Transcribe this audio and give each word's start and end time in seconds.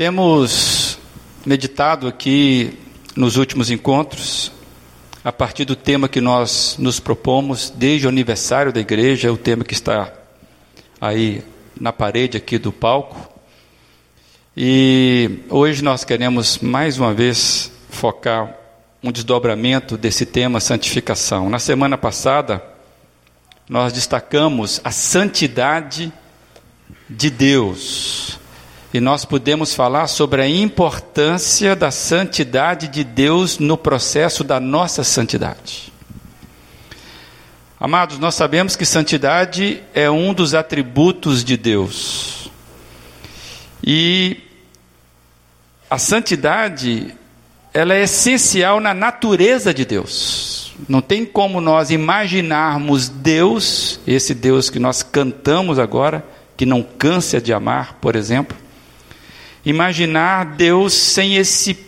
Temos 0.00 0.98
meditado 1.44 2.08
aqui 2.08 2.72
nos 3.14 3.36
últimos 3.36 3.70
encontros, 3.70 4.50
a 5.22 5.30
partir 5.30 5.66
do 5.66 5.76
tema 5.76 6.08
que 6.08 6.22
nós 6.22 6.76
nos 6.78 6.98
propomos 6.98 7.68
desde 7.68 8.06
o 8.06 8.08
aniversário 8.08 8.72
da 8.72 8.80
igreja, 8.80 9.30
o 9.30 9.36
tema 9.36 9.62
que 9.62 9.74
está 9.74 10.10
aí 10.98 11.44
na 11.78 11.92
parede 11.92 12.38
aqui 12.38 12.56
do 12.56 12.72
palco. 12.72 13.30
E 14.56 15.40
hoje 15.50 15.84
nós 15.84 16.02
queremos 16.02 16.60
mais 16.60 16.96
uma 16.96 17.12
vez 17.12 17.70
focar 17.90 18.56
um 19.02 19.12
desdobramento 19.12 19.98
desse 19.98 20.24
tema 20.24 20.60
santificação. 20.60 21.50
Na 21.50 21.58
semana 21.58 21.98
passada, 21.98 22.64
nós 23.68 23.92
destacamos 23.92 24.80
a 24.82 24.90
santidade 24.90 26.10
de 27.06 27.28
Deus. 27.28 28.39
E 28.92 29.00
nós 29.00 29.24
podemos 29.24 29.72
falar 29.72 30.08
sobre 30.08 30.42
a 30.42 30.48
importância 30.48 31.76
da 31.76 31.92
santidade 31.92 32.88
de 32.88 33.04
Deus 33.04 33.58
no 33.58 33.78
processo 33.78 34.42
da 34.42 34.58
nossa 34.58 35.04
santidade. 35.04 35.92
Amados, 37.78 38.18
nós 38.18 38.34
sabemos 38.34 38.74
que 38.74 38.84
santidade 38.84 39.82
é 39.94 40.10
um 40.10 40.34
dos 40.34 40.54
atributos 40.54 41.44
de 41.44 41.56
Deus. 41.56 42.50
E 43.82 44.38
a 45.88 45.96
santidade 45.96 47.14
ela 47.72 47.94
é 47.94 48.02
essencial 48.02 48.80
na 48.80 48.92
natureza 48.92 49.72
de 49.72 49.84
Deus. 49.84 50.74
Não 50.88 51.00
tem 51.00 51.24
como 51.24 51.60
nós 51.60 51.90
imaginarmos 51.90 53.08
Deus, 53.08 54.00
esse 54.06 54.34
Deus 54.34 54.68
que 54.68 54.78
nós 54.78 55.02
cantamos 55.02 55.78
agora, 55.78 56.24
que 56.56 56.66
não 56.66 56.82
cansa 56.82 57.40
de 57.40 57.52
amar, 57.52 57.94
por 58.00 58.16
exemplo, 58.16 58.56
imaginar 59.64 60.44
Deus 60.56 60.94
sem 60.94 61.36
esse, 61.36 61.78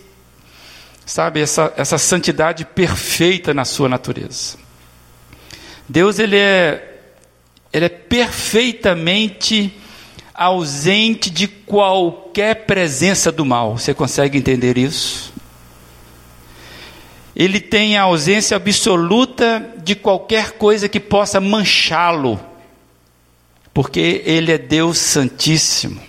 sabe, 1.05 1.41
essa, 1.41 1.73
essa 1.75 1.97
santidade 1.97 2.65
perfeita 2.65 3.53
na 3.53 3.65
sua 3.65 3.89
natureza. 3.89 4.57
Deus 5.87 6.19
ele 6.19 6.37
é, 6.37 7.01
ele 7.71 7.85
é 7.85 7.89
perfeitamente 7.89 9.73
ausente 10.33 11.29
de 11.29 11.47
qualquer 11.47 12.65
presença 12.65 13.31
do 13.31 13.45
mal. 13.45 13.77
Você 13.77 13.93
consegue 13.93 14.37
entender 14.37 14.77
isso? 14.77 15.33
ele 17.35 17.59
tem 17.59 17.97
a 17.97 18.03
ausência 18.03 18.55
absoluta 18.55 19.73
de 19.83 19.95
qualquer 19.95 20.51
coisa 20.51 20.87
que 20.87 20.99
possa 20.99 21.41
manchá-lo, 21.41 22.39
porque 23.73 24.21
ele 24.25 24.51
é 24.51 24.57
Deus 24.57 24.97
Santíssimo. 24.99 25.99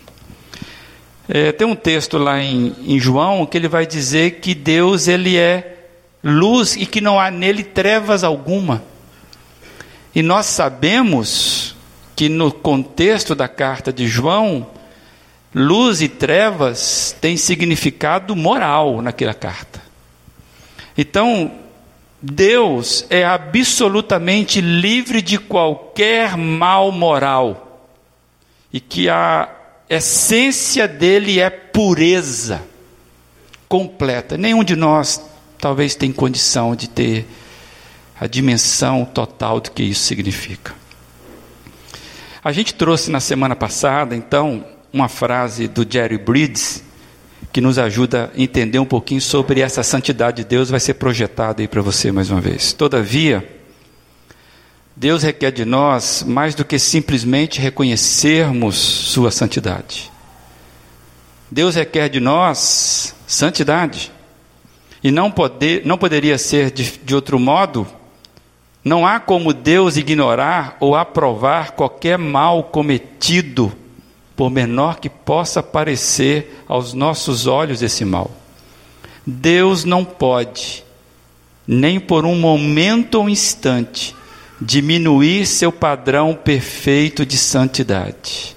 É, 1.29 1.53
tem 1.53 1.67
um 1.67 1.75
texto 1.75 2.19
lá 2.19 2.41
em, 2.43 2.75
em 2.87 2.99
João 2.99 3.47
que 3.47 3.57
ele 3.57 3.69
vai 3.69 3.87
dizer 3.87 4.41
que 4.41 4.55
Deus 4.55 5.09
ele 5.09 5.37
é 5.37 5.77
luz 6.23 6.77
e 6.77 6.85
que 6.85 7.01
não 7.01 7.19
há 7.19 7.31
nele 7.31 7.65
trevas 7.65 8.23
alguma. 8.23 8.83
E 10.15 10.23
nós 10.23 10.47
sabemos 10.47 11.75
que 12.15 12.29
no 12.29 12.53
contexto 12.53 13.35
da 13.35 13.49
carta 13.49 13.93
de 13.93 14.07
João, 14.07 14.67
luz 15.55 16.01
e 16.03 16.09
trevas 16.09 17.17
têm 17.21 17.37
significado 17.37 18.37
moral 18.37 19.03
naquela 19.03 19.35
carta. 19.35 19.83
Então, 20.97 21.53
Deus 22.23 23.05
é 23.11 23.25
absolutamente 23.25 24.61
livre 24.61 25.21
de 25.21 25.39
qualquer 25.39 26.37
mal 26.37 26.93
moral 26.93 27.89
e 28.73 28.81
que 28.81 29.09
a 29.09 29.49
essência 29.89 30.89
dele 30.89 31.41
é 31.41 31.51
pureza 31.51 32.63
completa. 33.69 34.37
Nenhum 34.37 34.63
de 34.65 34.77
nós 34.77 35.21
talvez 35.59 35.95
tem 35.95 36.13
condição 36.13 36.77
de 36.77 36.89
ter 36.89 37.27
a 38.19 38.27
dimensão 38.27 39.05
total 39.05 39.61
do 39.61 39.71
que 39.71 39.83
isso 39.83 40.03
significa. 40.03 40.75
A 42.43 42.53
gente 42.53 42.75
trouxe 42.75 43.11
na 43.11 43.21
semana 43.21 43.57
passada, 43.57 44.15
então, 44.15 44.65
uma 44.93 45.09
frase 45.09 45.67
do 45.67 45.87
Jerry 45.89 46.19
Bridges, 46.19 46.85
que 47.53 47.61
nos 47.61 47.79
ajuda 47.79 48.31
a 48.37 48.41
entender 48.41 48.79
um 48.79 48.85
pouquinho 48.85 49.21
sobre 49.21 49.61
essa 49.61 49.83
santidade 49.83 50.43
de 50.43 50.45
Deus, 50.45 50.69
vai 50.69 50.81
ser 50.81 50.95
projetada 50.95 51.63
aí 51.63 51.69
para 51.69 51.81
você 51.81 52.13
mais 52.13 52.31
uma 52.31 52.41
vez. 52.41 52.73
Todavia, 52.73 53.49
Deus 54.97 55.23
requer 55.23 55.51
de 55.51 55.65
nós 55.65 56.23
mais 56.27 56.55
do 56.55 56.65
que 56.65 56.79
simplesmente 56.79 57.61
reconhecermos 57.61 58.77
Sua 58.77 59.31
santidade. 59.31 60.11
Deus 61.51 61.75
requer 61.75 62.09
de 62.09 62.21
nós 62.21 63.15
santidade. 63.27 64.13
E 65.03 65.11
não, 65.11 65.31
poder, 65.31 65.85
não 65.85 65.99
poderia 65.99 66.39
ser 66.39 66.71
de, 66.71 66.99
de 66.99 67.15
outro 67.15 67.39
modo. 67.39 67.87
Não 68.83 69.07
há 69.07 69.21
como 69.21 69.53
Deus 69.53 69.97
ignorar 69.97 70.77
ou 70.81 70.95
aprovar 70.95 71.73
qualquer 71.73 72.19
mal 72.19 72.65
cometido 72.65 73.73
por 74.37 74.51
menor 74.51 74.99
que 74.99 75.09
possa 75.09 75.63
parecer 75.63 76.63
aos 76.67 76.93
nossos 76.93 77.47
olhos 77.47 77.83
esse 77.83 78.05
mal. 78.05 78.31
Deus 79.27 79.85
não 79.85 80.05
pode, 80.05 80.85
nem 81.67 81.99
por 81.99 82.27
um 82.27 82.39
momento 82.39 83.17
ou 83.17 83.29
instante, 83.29 84.15
diminuir 84.61 85.47
seu 85.47 85.73
padrão 85.73 86.35
perfeito 86.35 87.27
de 87.27 87.37
santidade. 87.37 88.57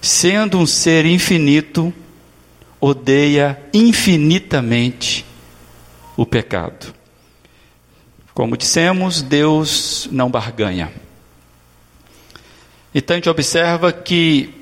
Sendo 0.00 0.58
um 0.58 0.66
ser 0.66 1.06
infinito, 1.06 1.92
odeia 2.80 3.62
infinitamente 3.72 5.24
o 6.16 6.26
pecado. 6.26 6.94
Como 8.34 8.56
dissemos, 8.56 9.22
Deus 9.22 10.08
não 10.10 10.30
barganha. 10.30 10.92
Então 12.94 13.14
a 13.14 13.18
gente 13.18 13.28
observa 13.28 13.92
que 13.92 14.54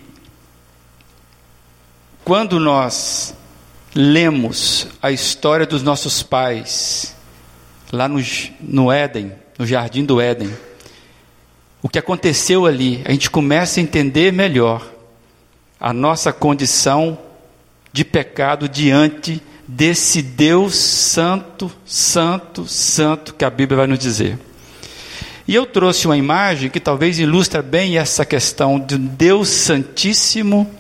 quando 2.24 2.60
nós 2.60 3.34
lemos 3.94 4.86
a 5.02 5.10
história 5.10 5.66
dos 5.66 5.82
nossos 5.82 6.22
pais, 6.22 7.16
lá 7.92 8.06
no, 8.06 8.20
no 8.60 8.92
Éden, 8.92 9.32
no 9.58 9.66
jardim 9.66 10.04
do 10.04 10.20
Éden, 10.20 10.52
o 11.82 11.88
que 11.88 11.98
aconteceu 11.98 12.66
ali, 12.66 13.02
a 13.04 13.12
gente 13.12 13.30
começa 13.30 13.80
a 13.80 13.82
entender 13.82 14.32
melhor 14.32 14.86
a 15.78 15.92
nossa 15.92 16.32
condição 16.32 17.18
de 17.92 18.04
pecado 18.04 18.68
diante 18.68 19.42
desse 19.66 20.20
Deus 20.20 20.74
santo, 20.74 21.70
santo, 21.86 22.66
santo 22.66 23.34
que 23.34 23.44
a 23.44 23.50
Bíblia 23.50 23.78
vai 23.78 23.86
nos 23.86 23.98
dizer. 23.98 24.38
E 25.48 25.54
eu 25.54 25.64
trouxe 25.64 26.06
uma 26.06 26.16
imagem 26.16 26.68
que 26.68 26.78
talvez 26.78 27.18
ilustra 27.18 27.62
bem 27.62 27.96
essa 27.96 28.24
questão 28.24 28.78
de 28.78 28.98
Deus 28.98 29.48
Santíssimo 29.48 30.70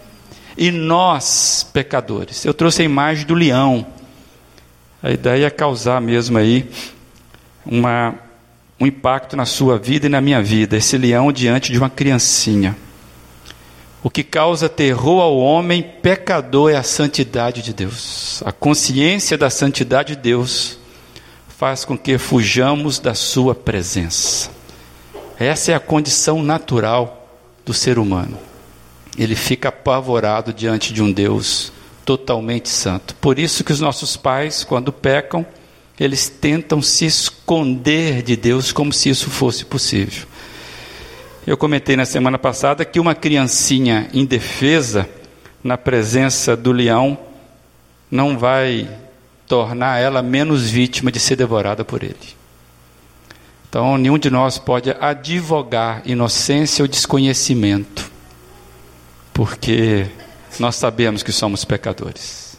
e 0.56 0.70
nós, 0.70 1.66
pecadores. 1.72 2.44
Eu 2.44 2.52
trouxe 2.52 2.82
a 2.82 2.84
imagem 2.84 3.26
do 3.26 3.34
leão. 3.34 3.86
A 5.02 5.10
ideia 5.10 5.46
é 5.46 5.50
causar 5.50 6.00
mesmo 6.00 6.36
aí 6.36 6.68
uma, 7.64 8.14
um 8.80 8.86
impacto 8.86 9.36
na 9.36 9.44
sua 9.44 9.78
vida 9.78 10.06
e 10.06 10.08
na 10.08 10.20
minha 10.20 10.42
vida. 10.42 10.76
Esse 10.76 10.96
leão 10.96 11.30
diante 11.30 11.70
de 11.70 11.78
uma 11.78 11.90
criancinha. 11.90 12.76
O 14.02 14.08
que 14.08 14.24
causa 14.24 14.68
terror 14.68 15.20
ao 15.20 15.36
homem 15.36 15.82
pecador 15.82 16.70
é 16.70 16.76
a 16.76 16.82
santidade 16.82 17.60
de 17.60 17.74
Deus. 17.74 18.42
A 18.46 18.52
consciência 18.52 19.36
da 19.36 19.50
santidade 19.50 20.16
de 20.16 20.22
Deus 20.22 20.78
faz 21.48 21.84
com 21.84 21.98
que 21.98 22.16
fujamos 22.16 22.98
da 22.98 23.14
sua 23.14 23.54
presença. 23.54 24.50
Essa 25.38 25.72
é 25.72 25.74
a 25.74 25.80
condição 25.80 26.42
natural 26.42 27.28
do 27.64 27.74
ser 27.74 27.98
humano 27.98 28.38
ele 29.18 29.34
fica 29.34 29.68
apavorado 29.68 30.52
diante 30.52 30.92
de 30.92 31.02
um 31.02 31.12
Deus 31.12 31.72
totalmente 32.04 32.68
santo. 32.68 33.14
Por 33.16 33.38
isso 33.38 33.62
que 33.62 33.72
os 33.72 33.80
nossos 33.80 34.16
pais, 34.16 34.64
quando 34.64 34.92
pecam, 34.92 35.44
eles 36.00 36.30
tentam 36.30 36.80
se 36.80 37.04
esconder 37.04 38.22
de 38.22 38.34
Deus 38.34 38.72
como 38.72 38.92
se 38.92 39.10
isso 39.10 39.28
fosse 39.28 39.64
possível. 39.64 40.26
Eu 41.46 41.56
comentei 41.56 41.94
na 41.94 42.06
semana 42.06 42.38
passada 42.38 42.84
que 42.84 42.98
uma 42.98 43.14
criancinha 43.14 44.08
indefesa 44.14 45.08
na 45.62 45.76
presença 45.76 46.56
do 46.56 46.72
leão 46.72 47.18
não 48.10 48.38
vai 48.38 48.88
tornar 49.46 49.98
ela 49.98 50.22
menos 50.22 50.70
vítima 50.70 51.12
de 51.12 51.20
ser 51.20 51.36
devorada 51.36 51.84
por 51.84 52.02
ele. 52.02 52.16
Então, 53.68 53.98
nenhum 53.98 54.18
de 54.18 54.30
nós 54.30 54.58
pode 54.58 54.90
advogar 54.98 56.02
inocência 56.06 56.82
ou 56.82 56.88
desconhecimento 56.88 58.10
porque 59.40 60.06
nós 60.58 60.76
sabemos 60.76 61.22
que 61.22 61.32
somos 61.32 61.64
pecadores. 61.64 62.58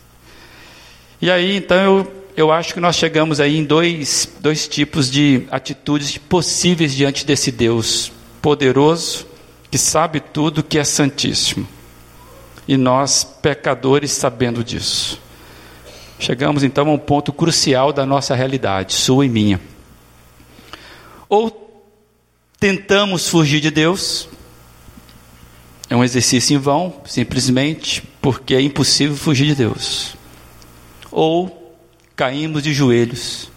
E 1.22 1.30
aí, 1.30 1.58
então, 1.58 1.78
eu, 1.78 2.21
eu 2.36 2.52
acho 2.52 2.74
que 2.74 2.80
nós 2.80 2.96
chegamos 2.96 3.40
aí 3.40 3.58
em 3.58 3.64
dois, 3.64 4.32
dois 4.40 4.68
tipos 4.68 5.10
de 5.10 5.46
atitudes 5.52 6.18
possíveis 6.18 6.94
diante 6.94 7.26
desse 7.26 7.52
Deus 7.52 8.12
poderoso, 8.42 9.28
que 9.70 9.78
sabe 9.78 10.20
tudo, 10.20 10.64
que 10.64 10.78
é 10.80 10.84
santíssimo. 10.84 11.68
e 12.68 12.78
nós, 12.78 13.24
pecadores, 13.24 14.12
sabendo 14.12 14.64
disso. 14.64 15.20
Chegamos 16.20 16.64
então 16.64 16.88
a 16.88 16.94
um 16.94 16.98
ponto 16.98 17.34
crucial 17.34 17.92
da 17.92 18.06
nossa 18.06 18.36
realidade, 18.36 18.94
sua 18.94 19.26
e 19.26 19.30
minha. 19.30 19.60
Ou 21.28 21.84
tentamos 22.60 23.28
fugir 23.28 23.60
de 23.60 23.72
Deus, 23.72 24.30
é 25.90 25.96
um 25.96 26.04
exercício 26.04 26.56
em 26.56 26.60
vão, 26.60 27.02
simplesmente 27.06 28.04
porque 28.22 28.56
é 28.56 28.62
impossível 28.62 29.18
fugir 29.18 29.48
de 29.48 29.56
Deus. 29.56 30.16
Ou 31.12 31.61
caímos 32.22 32.62
de 32.62 32.72
joelhos 32.72 33.50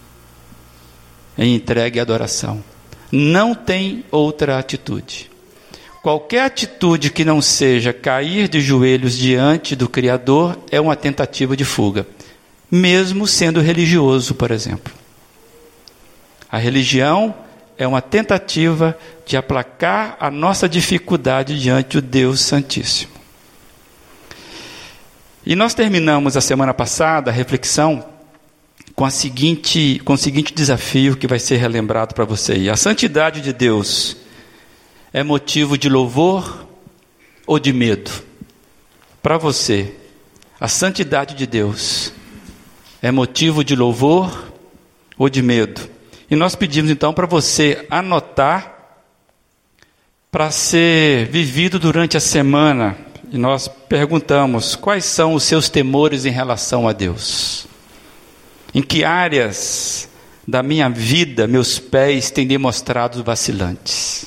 em 1.37 1.55
entregue 1.55 1.99
e 1.99 2.01
adoração. 2.01 2.65
Não 3.13 3.55
tem 3.55 4.03
outra 4.11 4.59
atitude. 4.59 5.31
Qualquer 6.03 6.47
atitude 6.47 7.11
que 7.11 7.27
não 7.27 7.43
seja 7.43 7.93
cair 7.93 8.49
de 8.49 8.63
joelhos 8.63 9.19
diante 9.19 9.77
do 9.77 9.87
Criador 9.87 10.59
é 10.71 10.81
uma 10.81 10.97
tentativa 10.97 11.55
de 11.55 11.63
fuga 11.63 12.07
mesmo 12.71 13.27
sendo 13.27 13.61
religioso, 13.61 14.35
por 14.35 14.51
exemplo. 14.51 14.93
A 16.51 16.57
religião 16.57 17.35
é 17.77 17.87
uma 17.87 18.01
tentativa 18.01 18.97
de 19.27 19.37
aplacar 19.37 20.17
a 20.19 20.31
nossa 20.31 20.67
dificuldade 20.67 21.61
diante 21.61 21.99
do 21.99 22.03
Deus 22.03 22.41
Santíssimo. 22.41 23.13
E 25.45 25.55
nós 25.55 25.75
terminamos 25.75 26.35
a 26.35 26.41
semana 26.41 26.73
passada 26.73 27.31
a 27.31 27.35
reflexão 27.35 28.14
com, 28.95 29.05
a 29.05 29.11
seguinte, 29.11 30.01
com 30.05 30.13
o 30.13 30.19
seguinte 30.19 30.55
desafio 30.55 31.17
que 31.17 31.27
vai 31.27 31.39
ser 31.39 31.57
relembrado 31.57 32.15
para 32.15 32.25
você. 32.25 32.69
A 32.69 32.77
santidade 32.77 33.41
de 33.41 33.53
Deus 33.53 34.17
é 35.13 35.23
motivo 35.23 35.77
de 35.77 35.89
louvor 35.89 36.67
ou 37.47 37.59
de 37.59 37.73
medo? 37.73 38.11
Para 39.23 39.39
você, 39.39 39.95
a 40.61 40.69
santidade 40.69 41.35
de 41.35 41.47
Deus 41.47 42.13
é 43.03 43.11
motivo 43.11 43.65
de 43.65 43.75
louvor 43.75 44.53
ou 45.19 45.29
de 45.29 45.43
medo? 45.43 45.89
E 46.31 46.37
nós 46.37 46.55
pedimos 46.55 46.91
então 46.91 47.13
para 47.13 47.27
você 47.27 47.87
anotar 47.91 48.73
para 50.31 50.51
ser 50.51 51.29
vivido 51.29 51.79
durante 51.79 52.17
a 52.17 52.21
semana. 52.21 52.97
E 53.31 53.39
nós 53.39 53.69
perguntamos: 53.69 54.75
quais 54.75 55.05
são 55.05 55.35
os 55.35 55.45
seus 55.45 55.69
temores 55.69 56.25
em 56.25 56.31
relação 56.31 56.89
a 56.89 56.93
Deus? 56.93 57.69
Em 58.75 58.83
que 58.83 59.05
áreas 59.05 60.09
da 60.47 60.63
minha 60.63 60.89
vida 60.89 61.47
meus 61.47 61.79
pés 61.79 62.31
têm 62.31 62.47
demonstrado 62.47 63.23
vacilantes? 63.23 64.27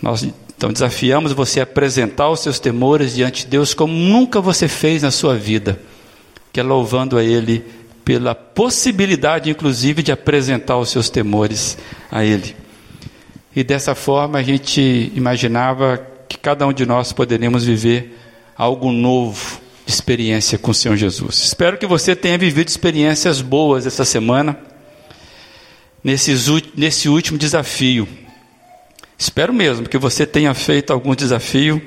Nós 0.00 0.22
então 0.56 0.72
desafiamos 0.72 1.32
você 1.32 1.60
a 1.60 1.64
apresentar 1.64 2.30
os 2.30 2.40
seus 2.40 2.58
temores 2.58 3.14
diante 3.14 3.44
de 3.44 3.50
Deus 3.50 3.74
como 3.74 3.92
nunca 3.92 4.40
você 4.40 4.68
fez 4.68 5.02
na 5.02 5.10
sua 5.10 5.36
vida 5.36 5.78
que 6.56 6.60
é 6.60 6.62
louvando 6.62 7.18
a 7.18 7.22
Ele 7.22 7.62
pela 8.02 8.34
possibilidade, 8.34 9.50
inclusive, 9.50 10.02
de 10.02 10.10
apresentar 10.10 10.78
os 10.78 10.88
seus 10.88 11.10
temores 11.10 11.76
a 12.10 12.24
Ele. 12.24 12.56
E 13.54 13.62
dessa 13.62 13.94
forma 13.94 14.38
a 14.38 14.42
gente 14.42 15.12
imaginava 15.14 16.00
que 16.26 16.38
cada 16.38 16.66
um 16.66 16.72
de 16.72 16.86
nós 16.86 17.12
poderíamos 17.12 17.66
viver 17.66 18.18
algo 18.56 18.90
novo 18.90 19.55
experiência 19.86 20.58
com 20.58 20.70
o 20.70 20.74
Senhor 20.74 20.96
Jesus. 20.96 21.44
Espero 21.44 21.78
que 21.78 21.86
você 21.86 22.16
tenha 22.16 22.36
vivido 22.36 22.68
experiências 22.68 23.40
boas 23.40 23.86
essa 23.86 24.04
semana, 24.04 24.58
nesse 26.02 27.08
último 27.08 27.38
desafio. 27.38 28.08
Espero 29.18 29.52
mesmo 29.52 29.88
que 29.88 29.96
você 29.96 30.26
tenha 30.26 30.52
feito 30.54 30.92
algum 30.92 31.14
desafio 31.14 31.80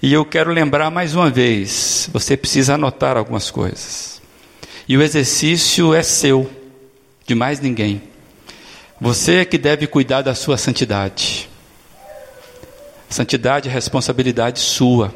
e 0.00 0.12
eu 0.12 0.24
quero 0.24 0.52
lembrar 0.52 0.90
mais 0.90 1.14
uma 1.14 1.30
vez: 1.30 2.08
você 2.12 2.36
precisa 2.36 2.74
anotar 2.74 3.16
algumas 3.16 3.50
coisas. 3.50 4.20
E 4.88 4.96
o 4.96 5.02
exercício 5.02 5.92
é 5.94 6.02
seu, 6.02 6.50
de 7.26 7.34
mais 7.34 7.60
ninguém. 7.60 8.02
Você 9.00 9.36
é 9.36 9.44
que 9.44 9.58
deve 9.58 9.86
cuidar 9.86 10.22
da 10.22 10.34
sua 10.34 10.56
santidade. 10.56 11.48
Santidade 13.08 13.68
é 13.68 13.72
responsabilidade 13.72 14.60
sua. 14.60 15.14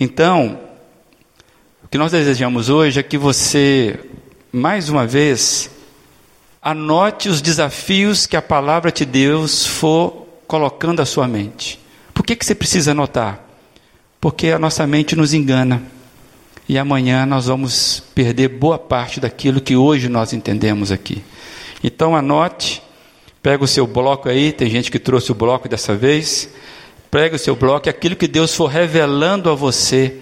Então, 0.00 0.58
o 1.88 1.90
que 1.90 1.98
nós 1.98 2.12
desejamos 2.12 2.68
hoje 2.68 3.00
é 3.00 3.02
que 3.02 3.18
você, 3.18 3.98
mais 4.52 4.88
uma 4.88 5.06
vez, 5.06 5.70
anote 6.62 7.28
os 7.28 7.42
desafios 7.42 8.26
que 8.26 8.36
a 8.36 8.42
palavra 8.42 8.92
de 8.92 9.04
Deus 9.04 9.66
for 9.66 10.28
colocando 10.46 11.00
à 11.00 11.04
sua 11.04 11.26
mente. 11.26 11.80
Por 12.14 12.24
que, 12.24 12.36
que 12.36 12.46
você 12.46 12.54
precisa 12.54 12.92
anotar? 12.92 13.48
porque 14.20 14.48
a 14.48 14.58
nossa 14.58 14.86
mente 14.86 15.14
nos 15.14 15.32
engana. 15.32 15.82
E 16.68 16.76
amanhã 16.76 17.24
nós 17.24 17.46
vamos 17.46 18.02
perder 18.14 18.48
boa 18.48 18.78
parte 18.78 19.20
daquilo 19.20 19.60
que 19.60 19.76
hoje 19.76 20.08
nós 20.08 20.32
entendemos 20.32 20.92
aqui. 20.92 21.22
Então 21.82 22.14
anote, 22.14 22.82
pega 23.42 23.64
o 23.64 23.68
seu 23.68 23.86
bloco 23.86 24.28
aí, 24.28 24.52
tem 24.52 24.68
gente 24.68 24.90
que 24.90 24.98
trouxe 24.98 25.32
o 25.32 25.34
bloco 25.34 25.68
dessa 25.68 25.94
vez. 25.94 26.48
Pega 27.10 27.36
o 27.36 27.38
seu 27.38 27.56
bloco 27.56 27.88
aquilo 27.88 28.16
que 28.16 28.28
Deus 28.28 28.54
for 28.54 28.66
revelando 28.66 29.48
a 29.48 29.54
você 29.54 30.18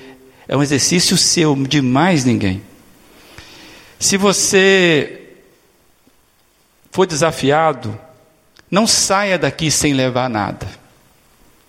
é 0.48 0.56
um 0.56 0.62
exercício 0.62 1.16
seu, 1.16 1.54
de 1.54 1.80
mais 1.82 2.24
ninguém. 2.24 2.62
Se 3.98 4.16
você 4.16 5.22
for 6.90 7.06
desafiado, 7.06 7.98
não 8.70 8.86
saia 8.86 9.38
daqui 9.38 9.70
sem 9.70 9.92
levar 9.92 10.28
nada. 10.28 10.66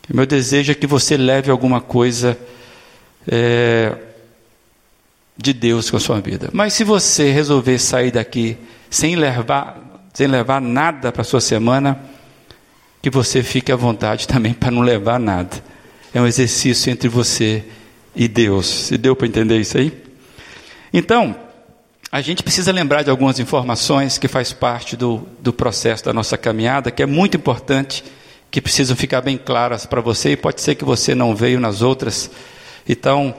O 0.09 0.15
meu 0.15 0.25
desejo 0.25 0.71
é 0.71 0.75
que 0.75 0.87
você 0.87 1.17
leve 1.17 1.51
alguma 1.51 1.81
coisa 1.81 2.37
é, 3.27 3.93
de 5.37 5.53
Deus 5.53 5.89
com 5.89 5.97
a 5.97 5.99
sua 5.99 6.21
vida. 6.21 6.49
Mas 6.53 6.73
se 6.73 6.83
você 6.83 7.31
resolver 7.31 7.77
sair 7.79 8.11
daqui 8.11 8.57
sem 8.89 9.15
levar, 9.15 10.01
sem 10.13 10.27
levar 10.27 10.61
nada 10.61 11.11
para 11.11 11.21
a 11.21 11.25
sua 11.25 11.41
semana, 11.41 11.99
que 13.01 13.09
você 13.09 13.43
fique 13.43 13.71
à 13.71 13.75
vontade 13.75 14.27
também 14.27 14.53
para 14.53 14.71
não 14.71 14.81
levar 14.81 15.19
nada. 15.19 15.61
É 16.13 16.21
um 16.21 16.27
exercício 16.27 16.91
entre 16.91 17.07
você 17.07 17.63
e 18.17 18.27
Deus. 18.27 18.65
Se 18.65 18.97
deu 18.97 19.15
para 19.15 19.27
entender 19.27 19.59
isso 19.59 19.77
aí? 19.77 19.93
Então, 20.91 21.35
a 22.11 22.19
gente 22.19 22.41
precisa 22.41 22.71
lembrar 22.71 23.03
de 23.03 23.11
algumas 23.11 23.39
informações 23.39 24.17
que 24.17 24.27
faz 24.27 24.51
parte 24.51 24.97
do, 24.97 25.27
do 25.39 25.53
processo 25.53 26.03
da 26.03 26.11
nossa 26.11 26.37
caminhada, 26.37 26.89
que 26.89 27.03
é 27.03 27.05
muito 27.05 27.37
importante 27.37 28.03
que 28.49 28.59
precisam 28.59 28.95
ficar 28.95 29.21
bem 29.21 29.37
claras 29.37 29.85
para 29.85 30.01
você, 30.01 30.31
e 30.31 30.37
pode 30.37 30.61
ser 30.61 30.75
que 30.75 30.83
você 30.83 31.13
não 31.13 31.35
veio 31.35 31.59
nas 31.59 31.81
outras. 31.81 32.31
Então, 32.89 33.35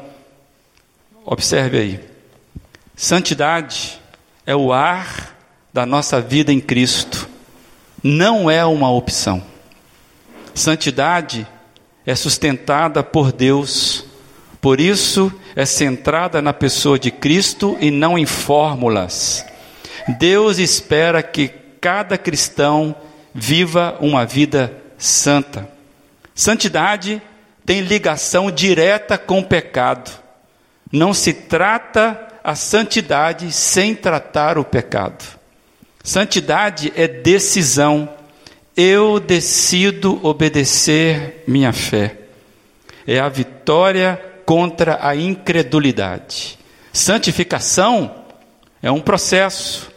observe 1.25 1.79
aí. 1.79 2.01
Santidade 2.95 3.99
é 4.47 4.55
o 4.55 4.73
ar 4.73 5.37
da 5.73 5.85
nossa 5.85 6.21
vida 6.21 6.53
em 6.53 6.61
Cristo, 6.61 7.29
não 8.03 8.51
é 8.51 8.65
uma 8.65 8.91
opção. 8.91 9.43
Santidade 10.55 11.47
é 12.05 12.15
sustentada 12.15 13.03
por 13.03 13.33
Deus, 13.33 14.05
por 14.61 14.81
isso 14.81 15.33
é 15.55 15.65
centrada 15.65 16.43
na 16.43 16.53
pessoa 16.53 16.99
de 16.99 17.11
Cristo 17.11 17.77
e 17.81 17.91
não 17.91 18.19
em 18.19 18.27
fórmulas. 18.27 19.45
Deus 20.19 20.59
espera 20.59 21.23
que 21.23 21.49
cada 21.81 22.19
cristão 22.19 22.95
viva 23.33 23.97
uma 24.01 24.25
vida 24.27 24.73
santa. 24.97 25.69
Santidade 26.35 27.23
tem 27.65 27.83
ligação 27.83 28.51
direta 28.51 29.17
com 29.17 29.41
o 29.41 29.45
pecado. 29.45 30.11
Não 30.91 31.13
se 31.13 31.33
trata 31.33 32.27
a 32.43 32.55
santidade 32.55 33.53
sem 33.53 33.95
tratar 33.95 34.59
o 34.59 34.65
pecado. 34.65 35.25
Santidade 36.03 36.93
é 36.97 37.07
decisão. 37.07 38.09
Eu 38.77 39.21
decido 39.21 40.19
obedecer 40.25 41.45
minha 41.47 41.73
fé. 41.73 42.17
É 43.07 43.19
a 43.19 43.29
vitória 43.29 44.21
contra 44.49 45.07
a 45.07 45.15
incredulidade. 45.15 46.59
Santificação 46.91 48.25
é 48.83 48.91
um 48.91 48.99
processo, 48.99 49.91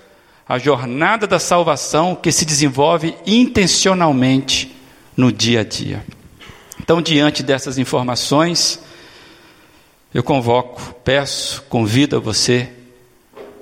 a 0.45 0.57
jornada 0.59 1.25
da 1.25 1.39
salvação 1.39 2.15
que 2.15 2.33
se 2.33 2.43
desenvolve 2.43 3.15
intencionalmente 3.25 4.75
no 5.15 5.31
dia 5.31 5.61
a 5.61 5.63
dia. 5.63 6.05
Então, 6.81 7.01
diante 7.01 7.41
dessas 7.41 7.77
informações, 7.77 8.81
eu 10.13 10.21
convoco, 10.21 10.95
peço, 10.95 11.63
convido 11.69 12.17
a 12.17 12.19
você 12.19 12.69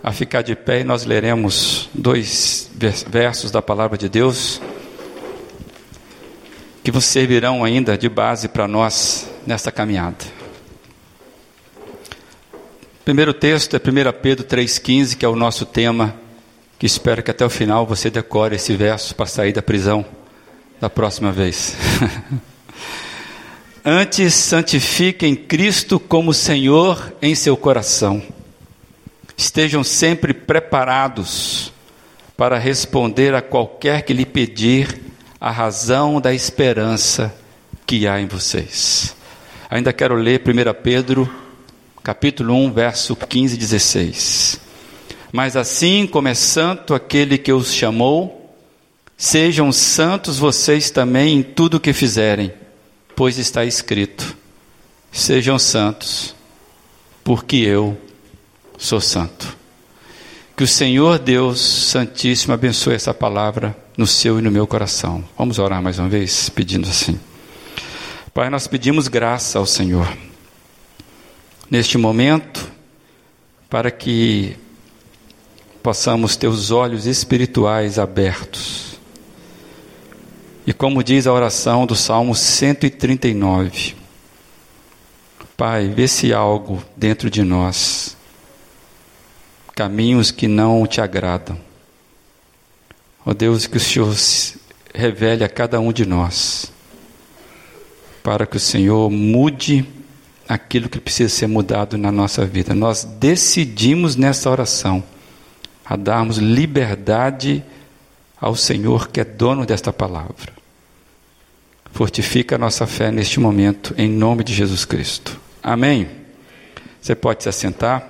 a 0.01 0.11
ficar 0.11 0.41
de 0.41 0.55
pé 0.55 0.79
e 0.79 0.83
nós 0.83 1.05
leremos 1.05 1.87
dois 1.93 2.67
versos 3.07 3.51
da 3.51 3.61
palavra 3.61 3.95
de 3.95 4.09
Deus 4.09 4.59
que 6.83 6.89
vos 6.89 7.05
servirão 7.05 7.63
ainda 7.63 7.95
de 7.95 8.09
base 8.09 8.47
para 8.47 8.67
nós 8.67 9.29
nesta 9.45 9.71
caminhada. 9.71 10.38
Primeiro 13.09 13.33
texto 13.33 13.75
é 13.75 13.79
1 13.79 14.21
Pedro 14.21 14.45
3,15, 14.45 15.17
que 15.17 15.25
é 15.25 15.27
o 15.27 15.35
nosso 15.35 15.65
tema, 15.65 16.13
que 16.77 16.85
espero 16.85 17.23
que 17.23 17.31
até 17.31 17.43
o 17.43 17.49
final 17.49 17.83
você 17.83 18.07
decore 18.07 18.55
esse 18.55 18.75
verso 18.75 19.15
para 19.15 19.25
sair 19.25 19.51
da 19.51 19.63
prisão 19.63 20.05
da 20.79 20.91
próxima 20.91 21.31
vez. 21.31 21.75
Antes, 23.83 24.35
santifiquem 24.35 25.35
Cristo 25.35 25.99
como 25.99 26.35
Senhor 26.35 27.11
em 27.19 27.33
seu 27.33 27.57
coração. 27.57 28.21
Estejam 29.35 29.83
sempre 29.83 30.31
preparados 30.31 31.73
para 32.37 32.59
responder 32.59 33.33
a 33.33 33.41
qualquer 33.41 34.03
que 34.03 34.13
lhe 34.13 34.23
pedir 34.23 35.01
a 35.41 35.49
razão 35.49 36.21
da 36.21 36.31
esperança 36.31 37.35
que 37.87 38.07
há 38.07 38.21
em 38.21 38.27
vocês. 38.27 39.15
Ainda 39.67 39.91
quero 39.91 40.13
ler 40.13 40.43
1 40.45 40.83
Pedro, 40.83 41.48
capítulo 42.09 42.55
1, 42.55 42.73
verso 42.73 43.15
15 43.15 43.53
e 43.53 43.57
16. 43.57 44.59
Mas 45.31 45.55
assim 45.55 46.07
como 46.07 46.27
é 46.27 46.33
santo 46.33 46.95
aquele 46.95 47.37
que 47.37 47.53
os 47.53 47.71
chamou, 47.71 48.55
sejam 49.15 49.71
santos 49.71 50.39
vocês 50.39 50.89
também 50.89 51.37
em 51.37 51.43
tudo 51.43 51.77
o 51.77 51.79
que 51.79 51.93
fizerem 51.93 52.51
pois 53.19 53.37
está 53.37 53.65
escrito: 53.65 54.33
Sejam 55.11 55.59
santos, 55.59 56.33
porque 57.21 57.57
eu 57.57 57.95
sou 58.77 59.01
santo. 59.01 59.57
Que 60.55 60.63
o 60.63 60.67
Senhor 60.67 61.19
Deus 61.19 61.59
Santíssimo 61.59 62.53
abençoe 62.53 62.95
essa 62.95 63.13
palavra 63.13 63.77
no 63.97 64.07
seu 64.07 64.39
e 64.39 64.41
no 64.41 64.49
meu 64.49 64.65
coração. 64.65 65.21
Vamos 65.37 65.59
orar 65.59 65.81
mais 65.81 65.99
uma 65.99 66.07
vez, 66.07 66.47
pedindo 66.47 66.87
assim. 66.87 67.19
Pai, 68.33 68.49
nós 68.49 68.67
pedimos 68.67 69.09
graça 69.09 69.59
ao 69.59 69.65
Senhor 69.65 70.07
neste 71.69 71.97
momento, 71.97 72.71
para 73.69 73.91
que 73.91 74.55
possamos 75.83 76.35
ter 76.35 76.47
os 76.47 76.71
olhos 76.71 77.05
espirituais 77.05 77.97
abertos 77.99 78.89
e 80.69 80.73
como 80.73 81.03
diz 81.03 81.25
a 81.25 81.33
oração 81.33 81.87
do 81.87 81.95
Salmo 81.95 82.35
139, 82.35 83.95
Pai, 85.57 85.87
vê 85.87 86.07
se 86.07 86.31
algo 86.31 86.83
dentro 86.95 87.27
de 87.27 87.41
nós, 87.41 88.15
caminhos 89.75 90.29
que 90.29 90.47
não 90.47 90.85
te 90.85 91.01
agradam. 91.01 91.59
Ó 93.25 93.31
oh 93.31 93.33
Deus, 93.33 93.65
que 93.65 93.77
o 93.77 93.79
Senhor 93.79 94.15
revele 94.93 95.43
a 95.43 95.49
cada 95.49 95.79
um 95.79 95.91
de 95.91 96.05
nós, 96.05 96.71
para 98.21 98.45
que 98.45 98.57
o 98.57 98.59
Senhor 98.59 99.09
mude 99.09 99.83
aquilo 100.49 100.89
que 100.89 100.99
precisa 100.99 101.29
ser 101.29 101.45
mudado 101.45 101.95
na 101.95 102.11
nossa 102.11 102.43
vida. 102.43 102.73
Nós 102.73 103.03
decidimos 103.03 104.15
nessa 104.15 104.49
oração 104.49 105.03
a 105.85 105.95
darmos 105.95 106.39
liberdade 106.39 107.63
ao 108.41 108.55
Senhor 108.55 109.09
que 109.09 109.19
é 109.19 109.23
dono 109.23 109.63
desta 109.63 109.93
palavra. 109.93 110.51
Fortifica 111.91 112.55
a 112.55 112.57
nossa 112.57 112.87
fé 112.87 113.11
neste 113.11 113.39
momento, 113.39 113.93
em 113.95 114.09
nome 114.09 114.43
de 114.43 114.51
Jesus 114.51 114.85
Cristo. 114.85 115.39
Amém. 115.61 116.09
Você 116.99 117.13
pode 117.13 117.43
se 117.43 117.49
assentar. 117.49 118.07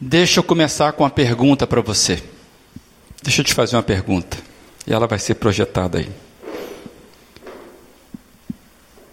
Deixa 0.00 0.38
eu 0.38 0.44
começar 0.44 0.92
com 0.92 1.02
uma 1.02 1.10
pergunta 1.10 1.66
para 1.66 1.80
você. 1.80 2.22
Deixa 3.22 3.40
eu 3.40 3.44
te 3.44 3.54
fazer 3.54 3.74
uma 3.74 3.82
pergunta. 3.82 4.51
E 4.86 4.92
ela 4.92 5.06
vai 5.06 5.18
ser 5.18 5.34
projetada 5.34 5.98
aí. 5.98 6.10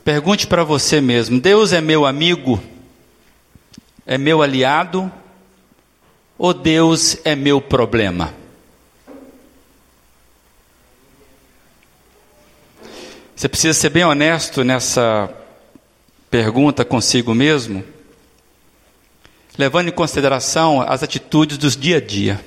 Pergunte 0.04 0.48
para 0.48 0.64
você 0.64 1.00
mesmo: 1.00 1.40
Deus 1.40 1.72
é 1.72 1.80
meu 1.80 2.06
amigo? 2.06 2.62
É 4.06 4.18
meu 4.18 4.42
aliado? 4.42 5.12
Ou 6.38 6.54
Deus 6.54 7.18
é 7.24 7.36
meu 7.36 7.62
problema? 7.62 8.34
Você 13.36 13.48
precisa 13.48 13.74
ser 13.74 13.90
bem 13.90 14.04
honesto 14.04 14.64
nessa 14.64 15.34
pergunta 16.30 16.84
consigo 16.84 17.34
mesmo, 17.34 17.84
levando 19.58 19.90
em 19.90 19.94
consideração 19.94 20.82
as 20.82 21.04
atitudes 21.04 21.58
dos 21.58 21.78
dia 21.78 21.98
a 21.98 22.02
dia. 22.02 22.44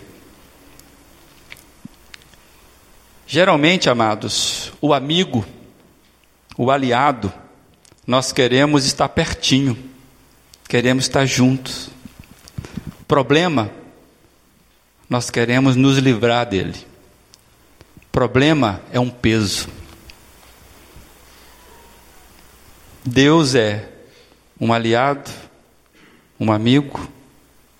Geralmente, 3.32 3.88
amados, 3.88 4.74
o 4.78 4.92
amigo, 4.92 5.42
o 6.54 6.70
aliado, 6.70 7.32
nós 8.06 8.30
queremos 8.30 8.84
estar 8.84 9.08
pertinho, 9.08 9.74
queremos 10.68 11.04
estar 11.04 11.24
juntos. 11.24 11.88
Problema, 13.08 13.70
nós 15.08 15.30
queremos 15.30 15.76
nos 15.76 15.96
livrar 15.96 16.46
dele. 16.46 16.74
Problema 18.12 18.82
é 18.92 19.00
um 19.00 19.08
peso. 19.08 19.66
Deus 23.02 23.54
é 23.54 23.88
um 24.60 24.74
aliado, 24.74 25.30
um 26.38 26.52
amigo, 26.52 27.08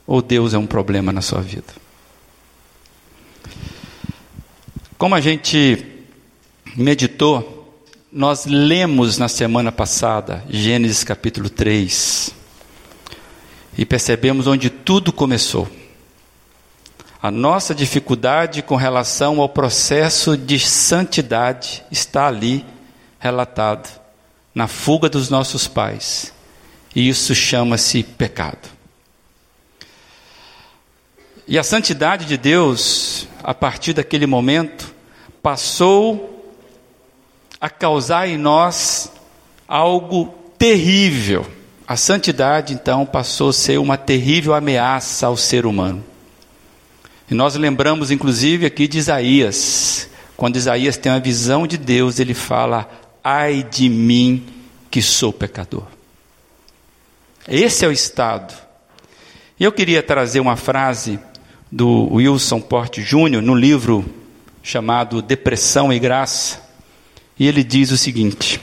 ou 0.07 0.23
Deus 0.23 0.55
é 0.55 0.59
um 0.59 0.67
problema 0.67 1.13
na 1.13 1.21
sua 1.21 1.43
vida? 1.43 1.82
Como 5.03 5.17
a 5.17 5.21
gente 5.21 5.85
meditou, 6.77 7.77
nós 8.13 8.47
lemos 8.47 9.19
na 9.19 9.27
semana 9.27 9.73
passada 9.73 10.45
Gênesis 10.49 11.03
capítulo 11.03 11.51
3 11.51 12.33
e 13.77 13.85
percebemos 13.85 14.47
onde 14.47 14.71
tudo 14.71 15.13
começou. 15.13 15.69
A 17.21 17.33
nossa 17.33 17.75
dificuldade 17.75 18.63
com 18.63 18.77
relação 18.77 19.41
ao 19.41 19.49
processo 19.49 20.37
de 20.37 20.61
santidade 20.61 21.83
está 21.91 22.29
ali 22.29 22.65
relatado 23.19 23.91
na 24.55 24.69
fuga 24.69 25.09
dos 25.09 25.29
nossos 25.29 25.67
pais. 25.67 26.33
E 26.95 27.09
isso 27.09 27.35
chama-se 27.35 28.05
pecado. 28.05 28.69
E 31.49 31.59
a 31.59 31.65
santidade 31.65 32.25
de 32.25 32.37
Deus, 32.37 33.27
a 33.43 33.53
partir 33.53 33.95
daquele 33.95 34.29
momento, 34.29 34.92
passou 35.43 36.55
a 37.61 37.69
causar 37.69 38.29
em 38.29 38.37
nós 38.39 39.13
algo 39.67 40.35
terrível. 40.57 41.47
A 41.87 41.97
santidade, 41.97 42.73
então, 42.73 43.05
passou 43.05 43.51
a 43.51 43.53
ser 43.53 43.79
uma 43.79 43.97
terrível 43.97 44.55
ameaça 44.55 45.27
ao 45.27 45.37
ser 45.37 45.67
humano. 45.67 46.03
E 47.31 47.35
nós 47.35 47.55
lembramos, 47.57 48.11
inclusive, 48.11 48.67
aqui 48.67 48.87
de 48.87 48.99
Isaías. 48.99 50.09
Quando 50.37 50.57
Isaías 50.57 50.97
tem 50.97 51.11
uma 51.11 51.21
visão 51.21 51.67
de 51.67 51.77
Deus, 51.77 52.19
ele 52.19 52.35
fala: 52.35 52.89
ai 53.23 53.67
de 53.69 53.89
mim 53.89 54.47
que 54.91 55.03
sou 55.03 55.33
pecador. 55.33 55.85
Esse 57.49 57.85
é 57.85 57.89
o 57.89 57.93
estado. 57.93 58.55
E 59.59 59.65
eu 59.65 59.73
queria 59.73 60.03
trazer 60.03 60.41
uma 60.41 60.57
frase 60.57 61.19
do 61.71 62.15
Wilson 62.15 62.61
Porte 62.61 63.03
Júnior 63.03 63.43
no 63.43 63.55
livro 63.55 64.05
chamado 64.63 65.21
Depressão 65.21 65.93
e 65.93 65.99
Graça. 65.99 66.61
E 67.39 67.47
ele 67.47 67.65
diz 67.65 67.91
o 67.91 67.99
seguinte: 67.99 68.61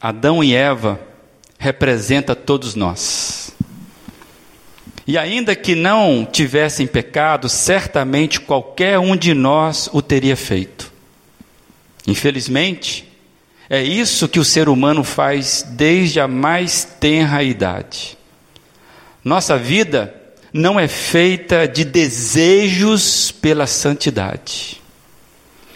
Adão 0.00 0.42
e 0.42 0.54
Eva 0.54 1.00
representa 1.58 2.34
todos 2.34 2.74
nós. 2.74 3.52
E 5.06 5.18
ainda 5.18 5.56
que 5.56 5.74
não 5.74 6.24
tivessem 6.24 6.86
pecado, 6.86 7.48
certamente 7.48 8.40
qualquer 8.40 8.98
um 8.98 9.16
de 9.16 9.34
nós 9.34 9.90
o 9.92 10.00
teria 10.00 10.36
feito. 10.36 10.92
Infelizmente, 12.06 13.10
é 13.68 13.82
isso 13.82 14.28
que 14.28 14.40
o 14.40 14.44
ser 14.44 14.68
humano 14.68 15.04
faz 15.04 15.64
desde 15.68 16.20
a 16.20 16.28
mais 16.28 16.84
tenra 16.84 17.42
idade. 17.42 18.16
Nossa 19.22 19.58
vida 19.58 20.14
não 20.52 20.78
é 20.78 20.88
feita 20.88 21.68
de 21.68 21.84
desejos 21.84 23.30
pela 23.30 23.66
santidade, 23.66 24.79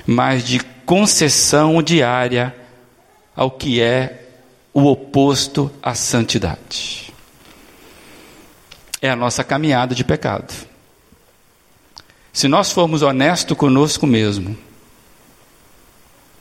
mas 0.06 0.44
de 0.44 0.60
concessão 0.84 1.82
diária 1.82 2.54
ao 3.34 3.50
que 3.50 3.80
é 3.80 4.28
o 4.72 4.86
oposto 4.86 5.70
à 5.82 5.94
santidade. 5.94 7.12
É 9.00 9.10
a 9.10 9.16
nossa 9.16 9.44
caminhada 9.44 9.94
de 9.94 10.04
pecado. 10.04 10.52
Se 12.32 12.48
nós 12.48 12.72
formos 12.72 13.02
honestos 13.02 13.56
conosco 13.56 14.06
mesmo, 14.06 14.56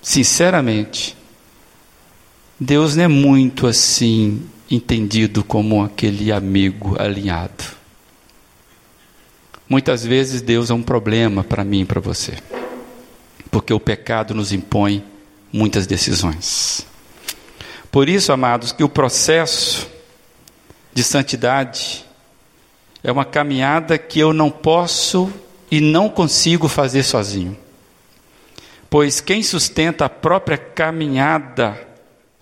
sinceramente, 0.01 1.15
Deus 2.59 2.95
não 2.95 3.03
é 3.03 3.07
muito 3.07 3.67
assim 3.67 4.49
entendido 4.69 5.43
como 5.43 5.83
aquele 5.83 6.31
amigo 6.31 6.99
alinhado. 6.99 7.63
Muitas 9.69 10.03
vezes 10.03 10.41
Deus 10.41 10.69
é 10.69 10.73
um 10.73 10.81
problema 10.81 11.43
para 11.43 11.63
mim 11.63 11.81
e 11.81 11.85
para 11.85 11.99
você, 11.99 12.37
porque 13.53 13.71
o 13.71 13.79
pecado 13.79 14.33
nos 14.33 14.51
impõe 14.51 15.05
muitas 15.51 15.85
decisões. 15.85 16.87
Por 17.91 18.09
isso, 18.09 18.33
amados, 18.33 18.71
que 18.71 18.83
o 18.83 18.89
processo 18.89 19.87
de 20.91 21.03
santidade 21.03 22.03
é 23.03 23.11
uma 23.11 23.23
caminhada 23.23 23.95
que 23.95 24.19
eu 24.19 24.33
não 24.33 24.49
posso 24.49 25.31
e 25.69 25.79
não 25.79 26.09
consigo 26.09 26.67
fazer 26.67 27.03
sozinho. 27.03 27.55
Pois 28.89 29.21
quem 29.21 29.43
sustenta 29.43 30.05
a 30.05 30.09
própria 30.09 30.57
caminhada, 30.57 31.79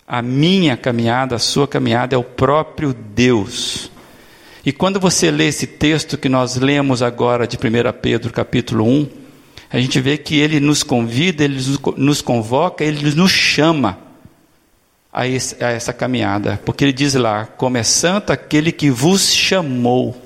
a 0.08 0.22
minha 0.22 0.78
caminhada, 0.78 1.36
a 1.36 1.38
sua 1.38 1.68
caminhada, 1.68 2.14
é 2.14 2.18
o 2.18 2.24
próprio 2.24 2.94
Deus. 2.94 3.90
E 4.64 4.72
quando 4.72 4.98
você 4.98 5.30
lê 5.30 5.48
esse 5.48 5.66
texto 5.66 6.16
que 6.16 6.30
nós 6.30 6.56
lemos 6.56 7.02
agora 7.02 7.46
de 7.46 7.58
1 7.58 7.60
Pedro 8.00 8.32
capítulo 8.32 8.86
1, 8.86 9.21
a 9.72 9.80
gente 9.80 9.98
vê 10.00 10.18
que 10.18 10.38
ele 10.38 10.60
nos 10.60 10.82
convida, 10.82 11.42
ele 11.42 11.58
nos 11.96 12.20
convoca, 12.20 12.84
ele 12.84 13.14
nos 13.14 13.32
chama 13.32 13.98
a, 15.10 15.26
esse, 15.26 15.64
a 15.64 15.70
essa 15.70 15.94
caminhada, 15.94 16.60
porque 16.62 16.84
ele 16.84 16.92
diz 16.92 17.14
lá: 17.14 17.46
como 17.46 17.78
é 17.78 17.82
santo 17.82 18.32
aquele 18.32 18.70
que 18.70 18.90
vos 18.90 19.32
chamou, 19.32 20.20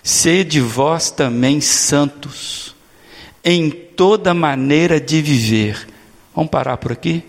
sede 0.00 0.60
vós 0.60 1.10
também 1.10 1.60
santos, 1.60 2.76
em 3.42 3.68
toda 3.68 4.32
maneira 4.32 5.00
de 5.00 5.20
viver. 5.20 5.88
Vamos 6.36 6.50
parar 6.52 6.76
por 6.76 6.92
aqui? 6.92 7.24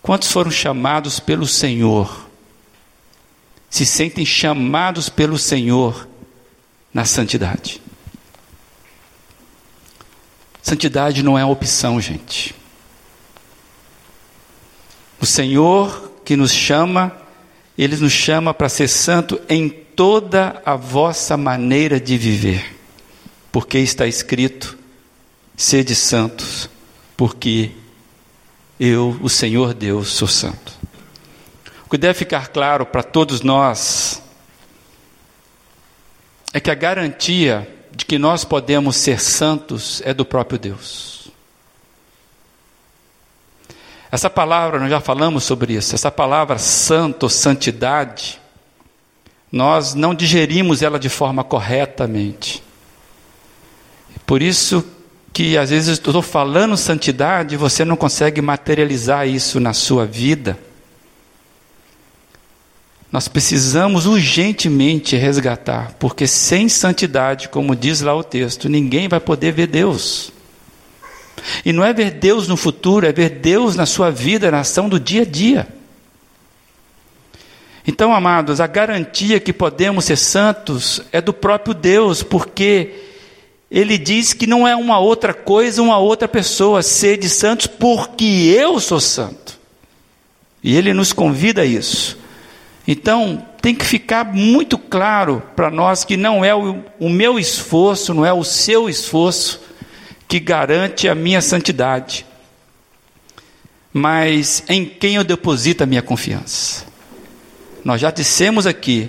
Quantos 0.00 0.30
foram 0.30 0.52
chamados 0.52 1.18
pelo 1.18 1.48
Senhor? 1.48 2.28
Se 3.68 3.84
sentem 3.84 4.24
chamados 4.24 5.08
pelo 5.08 5.36
Senhor 5.36 6.06
na 6.92 7.04
santidade. 7.04 7.82
Santidade 10.74 11.22
não 11.22 11.38
é 11.38 11.44
opção, 11.44 12.00
gente. 12.00 12.52
O 15.20 15.24
Senhor 15.24 16.10
que 16.24 16.34
nos 16.34 16.52
chama, 16.52 17.16
Ele 17.78 17.96
nos 17.96 18.12
chama 18.12 18.52
para 18.52 18.68
ser 18.68 18.88
santo 18.88 19.40
em 19.48 19.68
toda 19.68 20.60
a 20.66 20.74
vossa 20.74 21.36
maneira 21.36 22.00
de 22.00 22.18
viver, 22.18 22.76
porque 23.52 23.78
está 23.78 24.04
escrito: 24.08 24.76
sede 25.56 25.94
santos, 25.94 26.68
porque 27.16 27.70
eu, 28.80 29.16
o 29.22 29.30
Senhor 29.30 29.74
Deus, 29.74 30.08
sou 30.08 30.26
santo. 30.26 30.72
O 31.86 31.90
que 31.90 31.96
deve 31.96 32.14
ficar 32.18 32.48
claro 32.48 32.84
para 32.84 33.04
todos 33.04 33.42
nós 33.42 34.20
é 36.52 36.58
que 36.58 36.68
a 36.72 36.74
garantia 36.74 37.83
de 37.94 38.04
que 38.04 38.18
nós 38.18 38.44
podemos 38.44 38.96
ser 38.96 39.20
santos 39.20 40.02
é 40.04 40.12
do 40.12 40.24
próprio 40.24 40.58
Deus. 40.58 41.28
Essa 44.10 44.30
palavra, 44.30 44.78
nós 44.78 44.90
já 44.90 45.00
falamos 45.00 45.44
sobre 45.44 45.74
isso, 45.74 45.94
essa 45.94 46.10
palavra 46.10 46.56
santo, 46.58 47.28
santidade, 47.28 48.40
nós 49.50 49.94
não 49.94 50.14
digerimos 50.14 50.82
ela 50.82 50.98
de 50.98 51.08
forma 51.08 51.44
corretamente. 51.44 52.62
Por 54.26 54.42
isso 54.42 54.84
que 55.32 55.58
às 55.58 55.70
vezes 55.70 55.98
estou 55.98 56.22
falando 56.22 56.76
santidade 56.76 57.54
e 57.54 57.58
você 57.58 57.84
não 57.84 57.96
consegue 57.96 58.40
materializar 58.40 59.26
isso 59.26 59.58
na 59.58 59.72
sua 59.72 60.06
vida. 60.06 60.58
Nós 63.14 63.28
precisamos 63.28 64.06
urgentemente 64.06 65.14
resgatar, 65.14 65.94
porque 66.00 66.26
sem 66.26 66.68
santidade, 66.68 67.48
como 67.48 67.76
diz 67.76 68.00
lá 68.00 68.12
o 68.12 68.24
texto, 68.24 68.68
ninguém 68.68 69.06
vai 69.06 69.20
poder 69.20 69.52
ver 69.52 69.68
Deus. 69.68 70.32
E 71.64 71.72
não 71.72 71.84
é 71.84 71.92
ver 71.92 72.10
Deus 72.10 72.48
no 72.48 72.56
futuro, 72.56 73.06
é 73.06 73.12
ver 73.12 73.30
Deus 73.30 73.76
na 73.76 73.86
sua 73.86 74.10
vida, 74.10 74.50
na 74.50 74.58
ação 74.58 74.88
do 74.88 74.98
dia 74.98 75.22
a 75.22 75.24
dia. 75.24 75.68
Então, 77.86 78.12
amados, 78.12 78.60
a 78.60 78.66
garantia 78.66 79.38
que 79.38 79.52
podemos 79.52 80.06
ser 80.06 80.16
santos 80.16 81.00
é 81.12 81.20
do 81.20 81.32
próprio 81.32 81.72
Deus, 81.72 82.20
porque 82.20 82.94
Ele 83.70 83.96
diz 83.96 84.32
que 84.32 84.44
não 84.44 84.66
é 84.66 84.74
uma 84.74 84.98
outra 84.98 85.32
coisa, 85.32 85.80
uma 85.80 85.98
outra 85.98 86.26
pessoa, 86.26 86.82
ser 86.82 87.16
de 87.16 87.28
santos, 87.28 87.68
porque 87.68 88.24
eu 88.24 88.80
sou 88.80 88.98
santo. 88.98 89.56
E 90.60 90.74
Ele 90.74 90.92
nos 90.92 91.12
convida 91.12 91.62
a 91.62 91.64
isso. 91.64 92.23
Então, 92.86 93.46
tem 93.62 93.74
que 93.74 93.84
ficar 93.84 94.24
muito 94.24 94.76
claro 94.76 95.42
para 95.56 95.70
nós 95.70 96.04
que 96.04 96.16
não 96.16 96.44
é 96.44 96.54
o, 96.54 96.84
o, 96.98 97.08
meu 97.08 97.38
esforço, 97.38 98.12
não 98.12 98.26
é 98.26 98.32
o 98.32 98.44
seu 98.44 98.88
esforço 98.90 99.62
que 100.28 100.38
garante 100.38 101.08
a 101.08 101.14
minha 101.14 101.40
santidade, 101.40 102.26
mas 103.90 104.62
em 104.68 104.84
quem 104.84 105.14
eu 105.14 105.24
deposito 105.24 105.82
a 105.82 105.86
minha 105.86 106.02
confiança. 106.02 106.84
Nós 107.82 108.00
já 108.00 108.10
dissemos 108.10 108.66
aqui, 108.66 109.08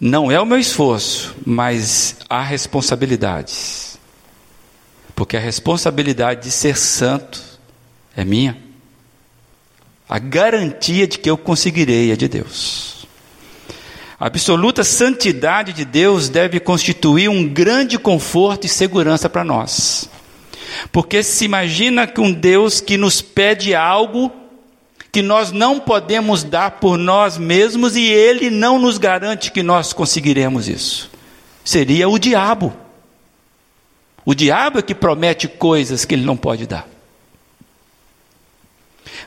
não 0.00 0.30
é 0.30 0.40
o 0.40 0.46
meu 0.46 0.58
esforço, 0.58 1.34
mas 1.44 2.16
há 2.30 2.42
responsabilidades. 2.42 3.98
Porque 5.14 5.36
a 5.36 5.40
responsabilidade 5.40 6.44
de 6.44 6.50
ser 6.50 6.78
santo 6.78 7.42
é 8.16 8.24
minha. 8.24 8.56
A 10.08 10.18
garantia 10.18 11.06
de 11.06 11.18
que 11.18 11.28
eu 11.28 11.36
conseguirei 11.36 12.10
é 12.10 12.16
de 12.16 12.28
Deus. 12.28 12.91
A 14.22 14.26
absoluta 14.26 14.84
santidade 14.84 15.72
de 15.72 15.84
Deus 15.84 16.28
deve 16.28 16.60
constituir 16.60 17.28
um 17.28 17.44
grande 17.44 17.98
conforto 17.98 18.64
e 18.64 18.68
segurança 18.68 19.28
para 19.28 19.42
nós. 19.42 20.08
Porque 20.92 21.24
se 21.24 21.44
imagina 21.44 22.06
que 22.06 22.20
um 22.20 22.32
Deus 22.32 22.80
que 22.80 22.96
nos 22.96 23.20
pede 23.20 23.74
algo 23.74 24.30
que 25.10 25.22
nós 25.22 25.50
não 25.50 25.80
podemos 25.80 26.44
dar 26.44 26.70
por 26.78 26.96
nós 26.96 27.36
mesmos 27.36 27.96
e 27.96 28.04
ele 28.04 28.48
não 28.48 28.78
nos 28.78 28.96
garante 28.96 29.50
que 29.50 29.60
nós 29.60 29.92
conseguiremos 29.92 30.68
isso. 30.68 31.10
Seria 31.64 32.08
o 32.08 32.16
diabo. 32.16 32.72
O 34.24 34.36
diabo 34.36 34.78
é 34.78 34.82
que 34.82 34.94
promete 34.94 35.48
coisas 35.48 36.04
que 36.04 36.14
ele 36.14 36.24
não 36.24 36.36
pode 36.36 36.64
dar. 36.64 36.86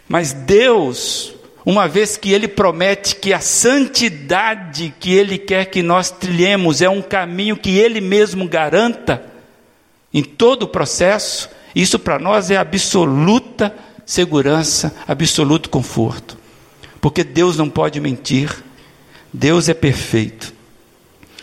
Mas 0.07 0.31
Deus 0.31 1.34
uma 1.65 1.87
vez 1.87 2.15
que 2.15 2.31
ele 2.31 2.47
promete 2.47 3.15
que 3.15 3.33
a 3.33 3.39
santidade 3.39 4.93
que 4.99 5.11
ele 5.11 5.37
quer 5.39 5.65
que 5.65 5.81
nós 5.81 6.11
trilhemos 6.11 6.79
é 6.81 6.87
um 6.87 7.01
caminho 7.01 7.57
que 7.57 7.77
ele 7.77 7.99
mesmo 7.99 8.47
garanta 8.47 9.23
em 10.13 10.23
todo 10.23 10.63
o 10.63 10.67
processo, 10.67 11.49
isso 11.75 11.97
para 11.97 12.19
nós 12.19 12.51
é 12.51 12.55
absoluta 12.55 13.75
segurança, 14.05 14.95
absoluto 15.07 15.69
conforto. 15.69 16.37
Porque 17.01 17.23
Deus 17.23 17.57
não 17.57 17.69
pode 17.69 17.99
mentir, 17.99 18.63
Deus 19.33 19.67
é 19.67 19.73
perfeito. 19.73 20.53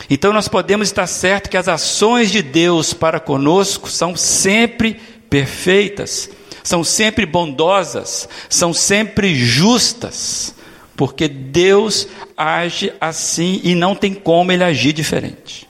Então 0.08 0.32
nós 0.32 0.46
podemos 0.46 0.88
estar 0.88 1.06
certo 1.06 1.50
que 1.50 1.56
as 1.56 1.66
ações 1.66 2.30
de 2.30 2.42
Deus 2.42 2.94
para 2.94 3.18
conosco 3.18 3.90
são 3.90 4.14
sempre 4.14 5.00
perfeitas 5.28 6.30
são 6.62 6.84
sempre 6.84 7.26
bondosas, 7.26 8.28
são 8.48 8.72
sempre 8.72 9.34
justas, 9.34 10.54
porque 10.96 11.28
Deus 11.28 12.06
age 12.36 12.92
assim 13.00 13.60
e 13.64 13.74
não 13.74 13.94
tem 13.94 14.14
como 14.14 14.52
ele 14.52 14.64
agir 14.64 14.92
diferente. 14.92 15.68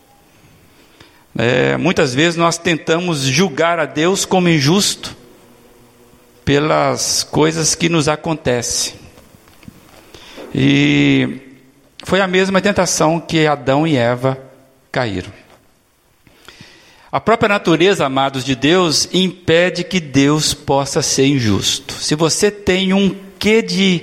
É, 1.37 1.76
muitas 1.76 2.14
vezes 2.14 2.37
nós 2.37 2.59
tentamos 2.59 3.20
julgar 3.22 3.78
a 3.78 3.87
Deus 3.87 4.24
como 4.24 4.48
injusto 4.48 5.16
pelas 6.44 7.22
coisas 7.24 7.74
que 7.74 7.88
nos 7.88 8.09
acontecem. 8.09 8.94
E 10.55 11.40
foi 12.05 12.20
a 12.20 12.26
mesma 12.26 12.61
tentação 12.61 13.18
que 13.18 13.46
Adão 13.46 13.87
e 13.87 13.96
Eva 13.96 14.38
caíram. 14.90 15.41
A 17.12 17.20
própria 17.20 17.46
natureza, 17.46 18.07
amados 18.07 18.42
de 18.42 18.57
Deus, 18.57 19.07
impede 19.12 19.85
que 19.85 20.01
Deus 20.01 20.55
possa 20.55 21.03
ser 21.03 21.27
injusto. 21.27 21.92
Se 21.92 22.14
você 22.14 22.51
tem 22.51 22.94
um 22.94 23.14
quê 23.38 23.61
de 23.61 24.01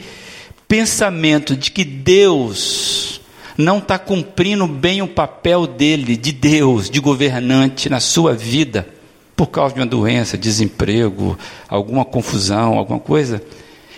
pensamento 0.68 1.56
de 1.56 1.72
que 1.72 1.84
Deus 1.84 3.20
não 3.58 3.80
está 3.80 3.98
cumprindo 3.98 4.68
bem 4.68 5.02
o 5.02 5.08
papel 5.08 5.66
dele, 5.66 6.16
de 6.16 6.32
Deus, 6.32 6.88
de 6.88 7.00
governante 7.00 7.90
na 7.90 8.00
sua 8.00 8.36
vida, 8.36 8.88
por 9.36 9.48
causa 9.48 9.74
de 9.74 9.82
uma 9.82 9.88
doença, 9.88 10.38
desemprego, 10.38 11.36
alguma 11.68 12.06
confusão, 12.06 12.78
alguma 12.78 13.00
coisa, 13.00 13.42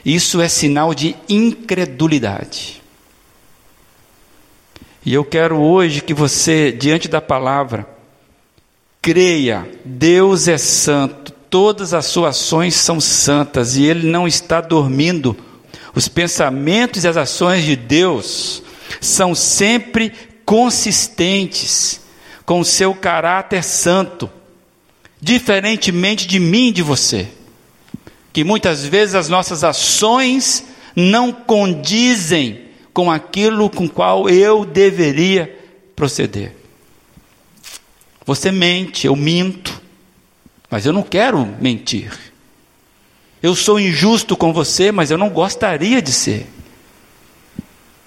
isso 0.06 0.39
é 0.39 0.47
sinal 0.47 0.93
de 0.93 1.17
incredulidade. 1.28 2.82
E 5.06 5.13
eu 5.13 5.26
quero 5.26 5.60
hoje 5.60 6.00
que 6.00 6.13
você, 6.13 6.71
diante 6.71 7.10
da 7.10 7.19
palavra, 7.19 8.00
Creia, 9.01 9.67
Deus 9.83 10.47
é 10.47 10.59
santo, 10.59 11.31
todas 11.49 11.91
as 11.91 12.05
suas 12.05 12.37
ações 12.37 12.75
são 12.75 13.01
santas 13.01 13.75
e 13.75 13.83
Ele 13.83 14.07
não 14.07 14.27
está 14.27 14.61
dormindo. 14.61 15.35
Os 15.95 16.07
pensamentos 16.07 17.03
e 17.03 17.07
as 17.07 17.17
ações 17.17 17.63
de 17.63 17.75
Deus 17.75 18.61
são 19.01 19.33
sempre 19.33 20.13
consistentes 20.45 22.01
com 22.45 22.59
o 22.59 22.65
seu 22.65 22.93
caráter 22.93 23.63
santo, 23.63 24.29
diferentemente 25.19 26.27
de 26.27 26.39
mim 26.39 26.67
e 26.67 26.71
de 26.71 26.83
você, 26.83 27.27
que 28.31 28.43
muitas 28.43 28.85
vezes 28.85 29.15
as 29.15 29.27
nossas 29.27 29.63
ações 29.63 30.63
não 30.95 31.31
condizem 31.31 32.65
com 32.93 33.09
aquilo 33.09 33.67
com 33.67 33.89
qual 33.89 34.29
eu 34.29 34.63
deveria 34.63 35.57
proceder. 35.95 36.61
Você 38.25 38.51
mente, 38.51 39.07
eu 39.07 39.15
minto, 39.15 39.81
mas 40.69 40.86
eu 40.86 40.93
não 40.93 41.03
quero 41.03 41.45
mentir. 41.60 42.12
Eu 43.41 43.55
sou 43.55 43.79
injusto 43.79 44.38
com 44.38 44.53
você, 44.53 44.91
mas 44.91 45.10
eu 45.10 45.17
não 45.17 45.29
gostaria 45.29 46.01
de 46.01 46.12
ser. 46.12 46.47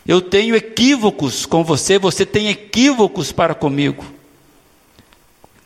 Eu 0.07 0.21
tenho 0.21 0.55
equívocos 0.55 1.45
com 1.45 1.65
você, 1.65 1.99
você 1.99 2.25
tem 2.25 2.49
equívocos 2.49 3.33
para 3.33 3.55
comigo. 3.55 4.05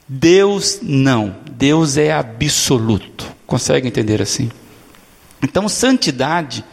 Deus 0.09 0.79
não, 0.81 1.37
Deus 1.51 1.99
é 1.99 2.13
absoluto. 2.13 3.31
Consegue 3.47 3.87
entender 3.87 4.23
assim? 4.23 4.51
Então, 5.43 5.69
santidade, 5.69 6.65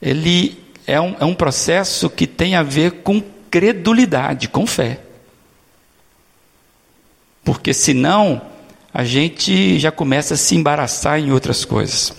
ele 0.00 0.58
é 0.86 1.00
um, 1.00 1.16
é 1.18 1.24
um 1.24 1.34
processo 1.34 2.10
que 2.10 2.26
tem 2.26 2.54
a 2.54 2.62
ver 2.62 3.02
com 3.02 3.22
credulidade, 3.50 4.48
com 4.48 4.66
fé. 4.66 5.00
Porque 7.44 7.74
senão 7.74 8.42
a 8.92 9.04
gente 9.04 9.78
já 9.78 9.90
começa 9.90 10.34
a 10.34 10.36
se 10.36 10.54
embaraçar 10.54 11.18
em 11.18 11.32
outras 11.32 11.64
coisas. 11.64 12.12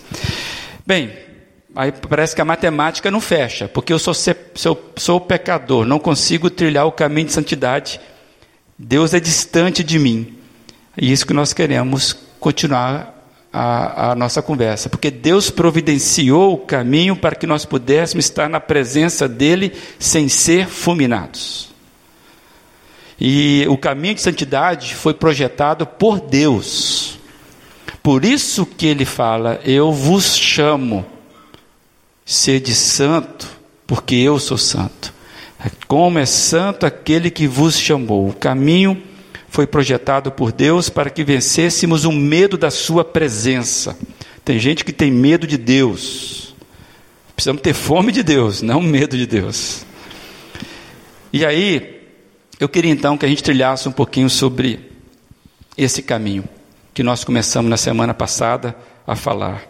Bem, 0.85 1.11
aí 1.75 1.91
parece 1.91 2.35
que 2.35 2.41
a 2.41 2.45
matemática 2.45 3.11
não 3.11 3.21
fecha, 3.21 3.67
porque 3.67 3.93
eu 3.93 3.99
sou, 3.99 4.13
sou, 4.13 4.91
sou 4.97 5.21
pecador, 5.21 5.85
não 5.85 5.99
consigo 5.99 6.49
trilhar 6.49 6.85
o 6.85 6.91
caminho 6.91 7.27
de 7.27 7.33
santidade. 7.33 7.99
Deus 8.77 9.13
é 9.13 9.19
distante 9.19 9.83
de 9.83 9.99
mim. 9.99 10.35
E 10.97 11.11
isso 11.11 11.25
que 11.25 11.33
nós 11.33 11.53
queremos 11.53 12.13
continuar 12.39 13.13
a, 13.51 14.11
a, 14.11 14.15
nossa 14.15 14.41
conversa, 14.41 14.89
porque 14.89 15.11
Deus 15.11 15.51
providenciou 15.51 16.53
o 16.53 16.57
caminho 16.57 17.15
para 17.15 17.35
que 17.35 17.45
nós 17.45 17.65
pudéssemos 17.65 18.25
estar 18.25 18.49
na 18.49 18.59
presença 18.59 19.29
dEle 19.29 19.73
sem 19.99 20.27
ser 20.27 20.67
fulminados. 20.67 21.72
E 23.19 23.65
o 23.69 23.77
caminho 23.77 24.15
de 24.15 24.21
santidade 24.21 24.95
foi 24.95 25.13
projetado 25.13 25.85
por 25.85 26.19
Deus. 26.19 27.19
Por 28.01 28.25
isso 28.25 28.65
que 28.65 28.85
ele 28.85 29.05
fala: 29.05 29.61
Eu 29.63 29.91
vos 29.91 30.35
chamo, 30.35 31.05
sede 32.25 32.73
santo, 32.75 33.47
porque 33.87 34.15
eu 34.15 34.39
sou 34.39 34.57
santo. 34.57 35.13
Como 35.87 36.19
é 36.19 36.25
santo 36.25 36.85
aquele 36.85 37.29
que 37.29 37.47
vos 37.47 37.79
chamou. 37.79 38.27
O 38.27 38.33
caminho 38.33 39.01
foi 39.47 39.65
projetado 39.65 40.31
por 40.31 40.51
Deus 40.51 40.89
para 40.89 41.09
que 41.09 41.23
vencêssemos 41.23 42.03
o 42.03 42.11
medo 42.11 42.57
da 42.57 42.69
Sua 42.69 43.05
presença. 43.05 43.97
Tem 44.43 44.59
gente 44.59 44.83
que 44.83 44.91
tem 44.91 45.11
medo 45.11 45.47
de 45.47 45.57
Deus. 45.57 46.53
Precisamos 47.35 47.61
ter 47.61 47.73
fome 47.73 48.11
de 48.11 48.21
Deus, 48.21 48.61
não 48.61 48.81
medo 48.81 49.17
de 49.17 49.25
Deus. 49.25 49.85
E 51.31 51.45
aí, 51.45 52.02
eu 52.59 52.69
queria 52.69 52.91
então 52.91 53.17
que 53.17 53.25
a 53.25 53.29
gente 53.29 53.43
trilhasse 53.43 53.89
um 53.89 53.91
pouquinho 53.91 54.29
sobre 54.29 54.91
esse 55.77 56.01
caminho 56.01 56.43
que 56.93 57.01
nós 57.01 57.23
começamos 57.23 57.69
na 57.69 57.77
semana 57.77 58.13
passada 58.13 58.75
a 59.05 59.15
falar. 59.15 59.63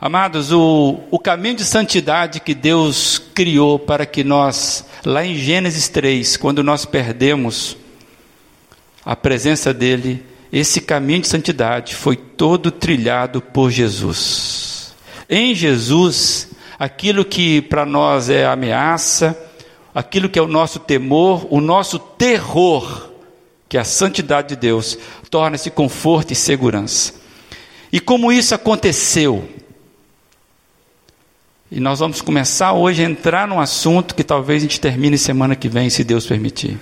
Amados, 0.00 0.50
o, 0.50 0.98
o 1.10 1.18
caminho 1.18 1.56
de 1.56 1.64
santidade 1.64 2.40
que 2.40 2.54
Deus 2.54 3.18
criou 3.34 3.78
para 3.78 4.06
que 4.06 4.24
nós, 4.24 4.86
lá 5.04 5.24
em 5.24 5.36
Gênesis 5.36 5.88
3, 5.90 6.38
quando 6.38 6.62
nós 6.62 6.86
perdemos 6.86 7.76
a 9.04 9.14
presença 9.14 9.74
dEle, 9.74 10.24
esse 10.50 10.80
caminho 10.80 11.20
de 11.20 11.28
santidade 11.28 11.94
foi 11.94 12.16
todo 12.16 12.70
trilhado 12.70 13.42
por 13.42 13.70
Jesus. 13.70 14.94
Em 15.28 15.54
Jesus, 15.54 16.48
aquilo 16.78 17.22
que 17.22 17.60
para 17.60 17.84
nós 17.84 18.30
é 18.30 18.46
ameaça, 18.46 19.38
aquilo 19.94 20.28
que 20.28 20.38
é 20.38 20.42
o 20.42 20.48
nosso 20.48 20.78
temor, 20.78 21.46
o 21.50 21.60
nosso 21.60 21.98
terror, 21.98 23.10
que 23.68 23.76
é 23.76 23.80
a 23.80 23.84
santidade 23.84 24.48
de 24.48 24.56
Deus, 24.56 24.98
torna-se 25.30 25.70
conforto 25.70 26.32
e 26.32 26.36
segurança. 26.36 27.14
E 27.92 27.98
como 27.98 28.32
isso 28.32 28.54
aconteceu? 28.54 29.48
E 31.70 31.78
nós 31.78 32.00
vamos 32.00 32.20
começar 32.20 32.72
hoje 32.72 33.04
a 33.04 33.08
entrar 33.08 33.46
num 33.46 33.60
assunto 33.60 34.14
que 34.14 34.24
talvez 34.24 34.62
a 34.62 34.66
gente 34.66 34.80
termine 34.80 35.16
semana 35.16 35.54
que 35.54 35.68
vem, 35.68 35.88
se 35.88 36.02
Deus 36.02 36.26
permitir. 36.26 36.78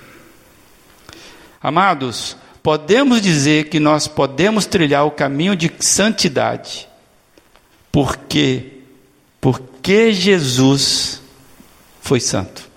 Amados, 1.61 2.35
podemos 2.63 3.21
dizer 3.21 3.69
que 3.69 3.79
nós 3.79 4.07
podemos 4.07 4.65
trilhar 4.65 5.05
o 5.05 5.11
caminho 5.11 5.55
de 5.55 5.71
santidade, 5.79 6.87
porque 7.91 8.73
porque 9.41 10.11
Jesus 10.11 11.21
foi 12.01 12.19
santo. 12.19 12.68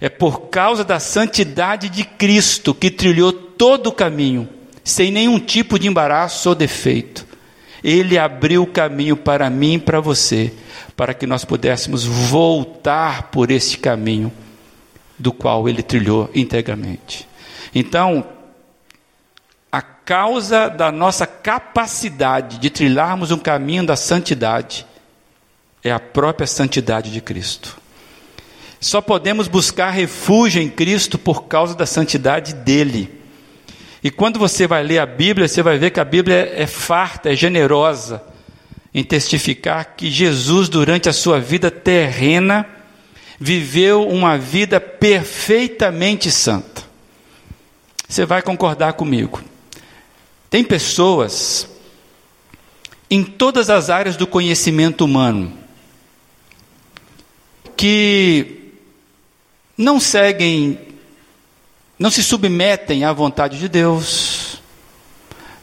É 0.00 0.08
por 0.08 0.48
causa 0.48 0.84
da 0.84 1.00
santidade 1.00 1.88
de 1.88 2.04
Cristo 2.04 2.74
que 2.74 2.90
trilhou 2.90 3.32
todo 3.32 3.88
o 3.88 3.92
caminho, 3.92 4.48
sem 4.84 5.10
nenhum 5.10 5.38
tipo 5.38 5.78
de 5.78 5.88
embaraço 5.88 6.48
ou 6.48 6.54
defeito. 6.54 7.26
Ele 7.82 8.18
abriu 8.18 8.62
o 8.62 8.66
caminho 8.66 9.16
para 9.16 9.48
mim 9.48 9.74
e 9.74 9.78
para 9.78 10.00
você, 10.00 10.52
para 10.96 11.14
que 11.14 11.26
nós 11.26 11.44
pudéssemos 11.44 12.04
voltar 12.04 13.30
por 13.30 13.50
esse 13.50 13.78
caminho 13.78 14.32
do 15.18 15.32
qual 15.32 15.68
ele 15.68 15.82
trilhou 15.82 16.30
integramente. 16.34 17.26
Então, 17.74 18.26
a 19.70 19.82
causa 19.82 20.68
da 20.68 20.90
nossa 20.90 21.26
capacidade 21.26 22.58
de 22.58 22.70
trilharmos 22.70 23.30
um 23.30 23.38
caminho 23.38 23.84
da 23.84 23.96
santidade 23.96 24.86
é 25.82 25.90
a 25.90 26.00
própria 26.00 26.46
santidade 26.46 27.12
de 27.12 27.20
Cristo. 27.20 27.76
Só 28.80 29.00
podemos 29.00 29.48
buscar 29.48 29.90
refúgio 29.90 30.60
em 30.60 30.68
Cristo 30.68 31.18
por 31.18 31.44
causa 31.44 31.74
da 31.74 31.86
santidade 31.86 32.54
dele. 32.54 33.10
E 34.02 34.10
quando 34.10 34.38
você 34.38 34.66
vai 34.66 34.82
ler 34.82 34.98
a 34.98 35.06
Bíblia, 35.06 35.48
você 35.48 35.62
vai 35.62 35.78
ver 35.78 35.90
que 35.90 36.00
a 36.00 36.04
Bíblia 36.04 36.52
é 36.54 36.66
farta, 36.66 37.32
é 37.32 37.34
generosa 37.34 38.22
em 38.94 39.02
testificar 39.02 39.94
que 39.96 40.10
Jesus, 40.10 40.68
durante 40.68 41.08
a 41.08 41.12
sua 41.12 41.40
vida 41.40 41.70
terrena, 41.70 42.66
viveu 43.38 44.08
uma 44.08 44.38
vida 44.38 44.80
perfeitamente 44.80 46.30
santa. 46.30 46.82
Você 48.08 48.24
vai 48.24 48.40
concordar 48.40 48.92
comigo. 48.92 49.42
Tem 50.48 50.62
pessoas 50.62 51.68
em 53.10 53.22
todas 53.24 53.68
as 53.68 53.90
áreas 53.90 54.16
do 54.16 54.26
conhecimento 54.26 55.04
humano 55.04 55.52
que 57.76 58.65
não 59.76 60.00
seguem, 60.00 60.78
não 61.98 62.10
se 62.10 62.22
submetem 62.22 63.04
à 63.04 63.12
vontade 63.12 63.58
de 63.58 63.68
Deus, 63.68 64.62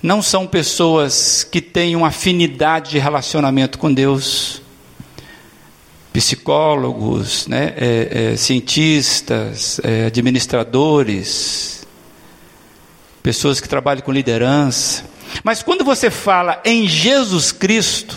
não 0.02 0.22
são 0.22 0.46
pessoas 0.46 1.44
que 1.44 1.62
têm 1.62 1.96
uma 1.96 2.10
afinidade 2.10 2.92
de 2.92 3.00
relacionamento 3.00 3.80
com 3.80 3.92
Deus, 3.94 4.62
psicólogos, 6.12 7.48
né, 7.48 7.74
é, 7.76 8.32
é, 8.34 8.38
cientistas, 8.38 9.80
é, 9.84 10.06
administradores, 10.06 11.88
pessoas 13.24 13.60
que 13.60 13.68
trabalham 13.68 14.04
com 14.04 14.12
liderança. 14.12 15.06
Mas 15.44 15.64
quando 15.64 15.84
você 15.84 16.12
fala 16.12 16.62
em 16.64 16.88
Jesus 16.88 17.52
Cristo, 17.52 18.16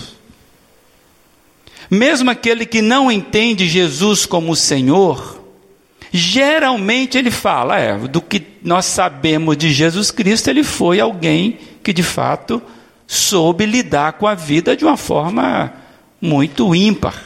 mesmo 1.90 2.30
aquele 2.30 2.66
que 2.66 2.82
não 2.82 3.10
entende 3.10 3.66
Jesus 3.66 4.26
como 4.26 4.54
Senhor, 4.54 5.35
Geralmente 6.16 7.18
ele 7.18 7.30
fala, 7.30 7.78
é, 7.78 7.96
do 7.98 8.22
que 8.22 8.42
nós 8.62 8.86
sabemos 8.86 9.56
de 9.56 9.70
Jesus 9.70 10.10
Cristo, 10.10 10.48
ele 10.48 10.64
foi 10.64 10.98
alguém 10.98 11.58
que 11.82 11.92
de 11.92 12.02
fato 12.02 12.62
soube 13.06 13.66
lidar 13.66 14.14
com 14.14 14.26
a 14.26 14.34
vida 14.34 14.74
de 14.74 14.84
uma 14.84 14.96
forma 14.96 15.72
muito 16.20 16.74
ímpar. 16.74 17.22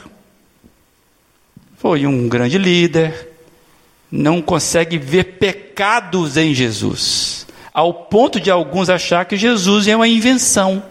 Foi 1.76 2.04
um 2.04 2.28
grande 2.28 2.58
líder, 2.58 3.28
não 4.10 4.42
consegue 4.42 4.98
ver 4.98 5.38
pecados 5.38 6.36
em 6.36 6.52
Jesus, 6.52 7.46
ao 7.72 7.94
ponto 7.94 8.40
de 8.40 8.50
alguns 8.50 8.90
achar 8.90 9.24
que 9.24 9.36
Jesus 9.36 9.86
é 9.86 9.94
uma 9.94 10.08
invenção. 10.08 10.82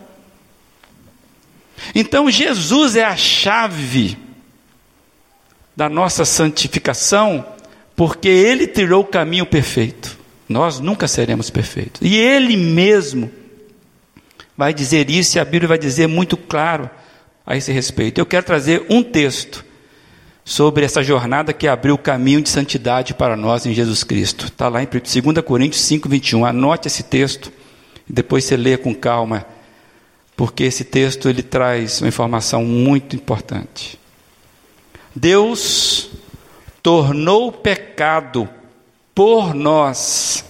Então 1.94 2.32
Jesus 2.32 2.96
é 2.96 3.04
a 3.04 3.18
chave 3.18 4.18
da 5.76 5.90
nossa 5.90 6.24
santificação 6.24 7.46
porque 8.00 8.30
Ele 8.30 8.66
trilhou 8.66 9.02
o 9.02 9.06
caminho 9.06 9.46
perfeito. 9.46 10.18
Nós 10.48 10.80
nunca 10.80 11.06
seremos 11.06 11.50
perfeitos. 11.50 12.00
E 12.02 12.16
Ele 12.16 12.56
mesmo 12.56 13.30
vai 14.56 14.74
dizer 14.74 15.10
isso, 15.10 15.36
e 15.36 15.40
a 15.42 15.44
Bíblia 15.44 15.68
vai 15.68 15.78
dizer 15.78 16.08
muito 16.08 16.38
claro 16.38 16.90
a 17.46 17.58
esse 17.58 17.74
respeito. 17.74 18.18
Eu 18.18 18.26
quero 18.26 18.46
trazer 18.46 18.86
um 18.90 19.04
texto 19.04 19.66
sobre 20.46 20.86
essa 20.86 21.04
jornada 21.04 21.52
que 21.52 21.68
abriu 21.68 21.96
o 21.96 21.98
caminho 21.98 22.42
de 22.42 22.48
santidade 22.48 23.14
para 23.14 23.36
nós 23.36 23.66
em 23.66 23.74
Jesus 23.74 24.02
Cristo. 24.06 24.46
Está 24.46 24.70
lá 24.70 24.82
em 24.82 24.88
2 24.88 25.46
Coríntios 25.46 25.82
5, 25.82 26.08
21. 26.08 26.46
Anote 26.46 26.88
esse 26.88 27.04
texto 27.04 27.52
e 28.10 28.14
depois 28.14 28.46
você 28.46 28.56
lê 28.56 28.78
com 28.78 28.96
calma, 28.96 29.46
porque 30.38 30.64
esse 30.64 30.86
texto 30.86 31.28
ele 31.28 31.44
traz 31.44 32.02
uma 32.02 32.08
informação 32.08 32.64
muito 32.64 33.14
importante. 33.14 34.00
Deus 35.14 36.10
tornou 36.82 37.52
pecado 37.52 38.50
por 39.14 39.54
nós 39.54 40.46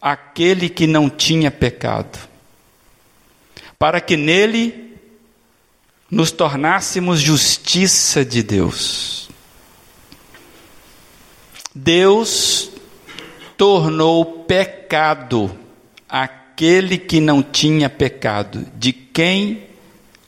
aquele 0.00 0.68
que 0.68 0.86
não 0.86 1.10
tinha 1.10 1.50
pecado, 1.50 2.18
para 3.78 4.00
que 4.00 4.16
nele 4.16 4.96
nos 6.10 6.30
tornássemos 6.30 7.20
justiça 7.20 8.24
de 8.24 8.42
Deus. 8.42 9.28
Deus 11.74 12.70
tornou 13.56 14.44
pecado 14.44 15.56
aquele 16.08 16.96
que 16.96 17.20
não 17.20 17.42
tinha 17.42 17.90
pecado. 17.90 18.66
De 18.74 18.92
quem 18.92 19.66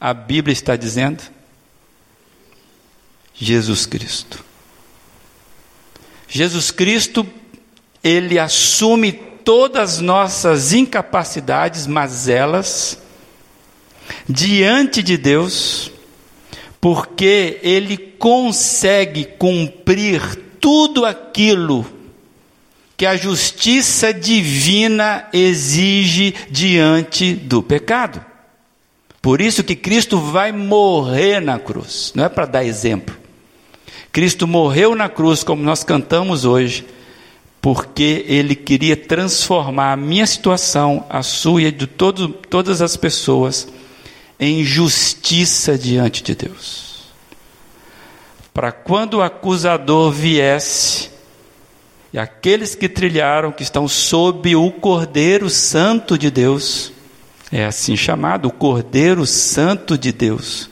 a 0.00 0.12
Bíblia 0.12 0.52
está 0.52 0.76
dizendo? 0.76 1.22
Jesus 3.34 3.86
Cristo. 3.86 4.47
Jesus 6.28 6.70
Cristo, 6.70 7.26
ele 8.04 8.38
assume 8.38 9.12
todas 9.12 9.94
as 9.94 10.00
nossas 10.00 10.72
incapacidades, 10.74 11.86
mazelas, 11.86 12.98
diante 14.28 15.02
de 15.02 15.16
Deus, 15.16 15.90
porque 16.80 17.58
ele 17.62 17.96
consegue 17.96 19.24
cumprir 19.24 20.20
tudo 20.60 21.06
aquilo 21.06 21.86
que 22.94 23.06
a 23.06 23.16
justiça 23.16 24.12
divina 24.12 25.28
exige 25.32 26.34
diante 26.50 27.32
do 27.32 27.62
pecado. 27.62 28.24
Por 29.22 29.40
isso 29.40 29.64
que 29.64 29.76
Cristo 29.76 30.18
vai 30.18 30.52
morrer 30.52 31.40
na 31.40 31.58
cruz, 31.58 32.12
não 32.14 32.24
é 32.24 32.28
para 32.28 32.44
dar 32.44 32.64
exemplo. 32.64 33.16
Cristo 34.18 34.48
morreu 34.48 34.96
na 34.96 35.08
cruz, 35.08 35.44
como 35.44 35.62
nós 35.62 35.84
cantamos 35.84 36.44
hoje, 36.44 36.84
porque 37.62 38.24
Ele 38.26 38.56
queria 38.56 38.96
transformar 38.96 39.92
a 39.92 39.96
minha 39.96 40.26
situação, 40.26 41.06
a 41.08 41.22
sua 41.22 41.62
e 41.62 41.70
de 41.70 41.86
todo, 41.86 42.28
todas 42.28 42.82
as 42.82 42.96
pessoas, 42.96 43.68
em 44.40 44.64
justiça 44.64 45.78
diante 45.78 46.20
de 46.24 46.34
Deus. 46.34 47.12
Para 48.52 48.72
quando 48.72 49.18
o 49.18 49.22
acusador 49.22 50.10
viesse, 50.10 51.10
e 52.12 52.18
aqueles 52.18 52.74
que 52.74 52.88
trilharam, 52.88 53.52
que 53.52 53.62
estão 53.62 53.86
sob 53.86 54.56
o 54.56 54.68
Cordeiro 54.72 55.48
Santo 55.48 56.18
de 56.18 56.28
Deus, 56.28 56.90
é 57.52 57.64
assim 57.64 57.96
chamado, 57.96 58.48
o 58.48 58.52
Cordeiro 58.52 59.24
Santo 59.24 59.96
de 59.96 60.10
Deus, 60.10 60.68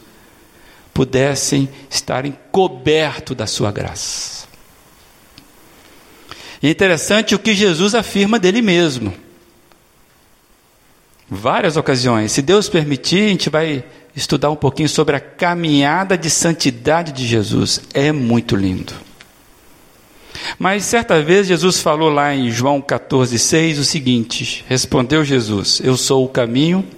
pudessem 0.93 1.69
estarem 1.89 2.37
cobertos 2.57 3.37
da 3.37 3.47
sua 3.47 3.71
graça. 3.71 4.47
E 6.63 6.69
é 6.69 6.71
interessante 6.71 7.35
o 7.35 7.39
que 7.39 7.53
Jesus 7.53 7.95
afirma 7.95 8.39
dele 8.39 8.63
mesmo. 8.63 9.13
Várias 11.29 11.77
ocasiões. 11.77 12.33
Se 12.33 12.41
Deus 12.41 12.67
permitir, 12.67 13.27
a 13.27 13.29
gente 13.29 13.51
vai 13.51 13.85
estudar 14.17 14.49
um 14.49 14.57
pouquinho 14.57 14.89
sobre 14.89 15.15
a 15.15 15.21
caminhada 15.21 16.17
de 16.17 16.31
santidade 16.31 17.13
de 17.13 17.27
Jesus. 17.27 17.83
É 17.93 18.11
muito 18.11 18.57
lindo. 18.57 18.95
Mas 20.59 20.85
certa 20.85 21.21
vez 21.21 21.49
Jesus 21.49 21.83
falou 21.83 22.09
lá 22.09 22.35
em 22.35 22.51
João 22.51 22.81
14,6 22.81 23.81
o 23.81 23.85
seguinte: 23.85 24.65
Respondeu 24.67 25.23
Jesus: 25.23 25.83
Eu 25.85 25.95
sou 25.95 26.25
o 26.25 26.29
caminho, 26.31 26.89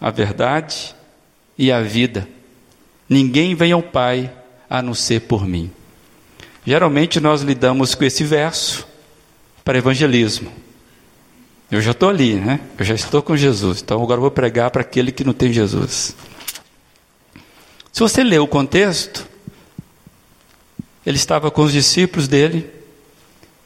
a 0.00 0.10
verdade 0.10 0.92
e 1.56 1.70
a 1.70 1.80
vida. 1.80 2.28
Ninguém 3.08 3.54
vem 3.54 3.70
ao 3.70 3.82
Pai 3.82 4.32
a 4.70 4.80
não 4.80 4.94
ser 4.94 5.22
por 5.22 5.44
mim. 5.44 5.68
Geralmente 6.64 7.18
nós 7.18 7.42
lidamos 7.42 7.96
com 7.96 8.04
esse 8.04 8.22
verso 8.22 8.86
para 9.64 9.78
evangelismo. 9.78 10.52
Eu 11.68 11.80
já 11.80 11.90
estou 11.90 12.08
ali, 12.08 12.34
né? 12.34 12.60
Eu 12.78 12.84
já 12.84 12.94
estou 12.94 13.20
com 13.20 13.36
Jesus. 13.36 13.82
Então 13.82 14.00
agora 14.00 14.18
eu 14.18 14.22
vou 14.22 14.30
pregar 14.30 14.70
para 14.70 14.82
aquele 14.82 15.10
que 15.10 15.24
não 15.24 15.32
tem 15.32 15.52
Jesus. 15.52 16.14
Se 17.92 18.00
você 18.00 18.22
ler 18.22 18.38
o 18.38 18.46
contexto, 18.46 19.26
ele 21.04 21.16
estava 21.16 21.50
com 21.50 21.62
os 21.62 21.72
discípulos 21.72 22.28
dele 22.28 22.70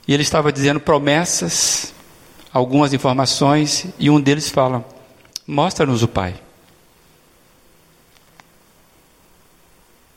e 0.09 0.15
ele 0.15 0.23
estava 0.23 0.53
dizendo 0.53 0.81
promessas, 0.81 1.93
algumas 2.53 2.93
informações, 2.93 3.87
e 3.99 4.09
um 4.09 4.21
deles 4.21 4.49
fala: 4.49 4.85
Mostra-nos 5.47 6.03
o 6.03 6.09
Pai. 6.09 6.44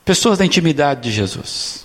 Pessoas 0.08 0.38
da 0.38 0.46
intimidade 0.46 1.02
de 1.02 1.12
Jesus. 1.12 1.84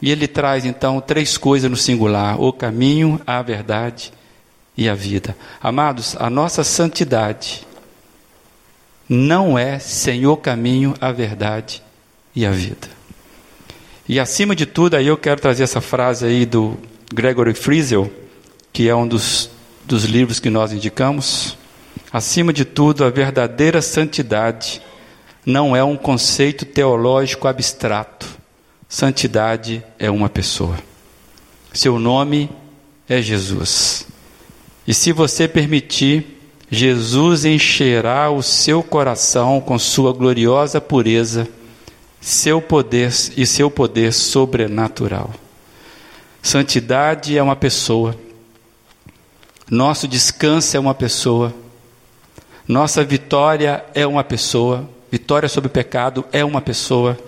E 0.00 0.12
ele 0.12 0.28
traz 0.28 0.64
então 0.64 1.00
três 1.00 1.36
coisas 1.36 1.68
no 1.68 1.76
singular: 1.76 2.40
o 2.40 2.52
caminho, 2.52 3.20
a 3.26 3.42
verdade 3.42 4.12
e 4.76 4.88
a 4.88 4.94
vida. 4.94 5.36
Amados, 5.60 6.14
a 6.20 6.30
nossa 6.30 6.62
santidade 6.62 7.66
não 9.08 9.58
é 9.58 9.80
sem 9.80 10.24
o 10.24 10.36
caminho, 10.36 10.94
a 11.00 11.10
verdade 11.10 11.82
e 12.32 12.46
a 12.46 12.52
vida. 12.52 12.86
E 14.08 14.20
acima 14.20 14.54
de 14.54 14.64
tudo, 14.64 14.94
aí 14.94 15.08
eu 15.08 15.16
quero 15.16 15.40
trazer 15.40 15.64
essa 15.64 15.80
frase 15.80 16.24
aí 16.26 16.46
do 16.46 16.78
Gregory 17.12 17.54
Friesel, 17.54 18.08
que 18.72 18.88
é 18.88 18.94
um 18.94 19.08
dos, 19.08 19.50
dos 19.84 20.04
livros 20.04 20.38
que 20.38 20.48
nós 20.48 20.72
indicamos. 20.72 21.58
Acima 22.12 22.52
de 22.52 22.64
tudo, 22.64 23.04
a 23.04 23.10
verdadeira 23.10 23.82
santidade 23.82 24.80
não 25.46 25.76
é 25.76 25.84
um 25.84 25.96
conceito 25.96 26.64
teológico 26.64 27.46
abstrato. 27.46 28.26
Santidade 28.88 29.80
é 29.96 30.10
uma 30.10 30.28
pessoa. 30.28 30.76
Seu 31.72 32.00
nome 32.00 32.50
é 33.08 33.22
Jesus. 33.22 34.08
E 34.86 34.92
se 34.92 35.12
você 35.12 35.46
permitir, 35.46 36.40
Jesus 36.68 37.44
encherá 37.44 38.28
o 38.28 38.42
seu 38.42 38.82
coração 38.82 39.60
com 39.60 39.78
sua 39.78 40.12
gloriosa 40.12 40.80
pureza, 40.80 41.48
seu 42.20 42.60
poder 42.60 43.12
e 43.36 43.46
seu 43.46 43.70
poder 43.70 44.12
sobrenatural. 44.12 45.32
Santidade 46.42 47.38
é 47.38 47.42
uma 47.42 47.54
pessoa. 47.54 48.16
Nosso 49.70 50.08
descanso 50.08 50.76
é 50.76 50.80
uma 50.80 50.94
pessoa. 50.94 51.54
Nossa 52.66 53.04
vitória 53.04 53.84
é 53.94 54.04
uma 54.04 54.24
pessoa. 54.24 54.88
Vitória 55.16 55.48
sobre 55.48 55.68
o 55.68 55.70
pecado 55.70 56.26
é 56.30 56.44
uma 56.44 56.60
pessoa. 56.60 57.18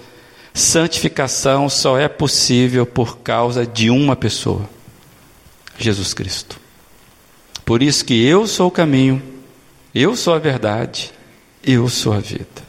Santificação 0.53 1.71
só 1.71 1.99
é 1.99 2.07
possível 2.07 2.85
por 2.85 3.21
causa 3.21 3.67
de 3.67 3.89
uma 3.89 4.15
pessoa: 4.15 4.69
Jesus 5.79 6.13
Cristo. 6.13 6.61
Por 7.65 7.83
isso 7.83 8.05
que 8.05 8.23
eu 8.27 8.47
sou 8.47 8.69
o 8.69 8.71
caminho, 8.71 9.23
eu 9.95 10.15
sou 10.15 10.35
a 10.35 10.39
verdade, 10.39 11.11
eu 11.65 11.89
sou 11.89 12.13
a 12.13 12.19
vida. 12.19 12.63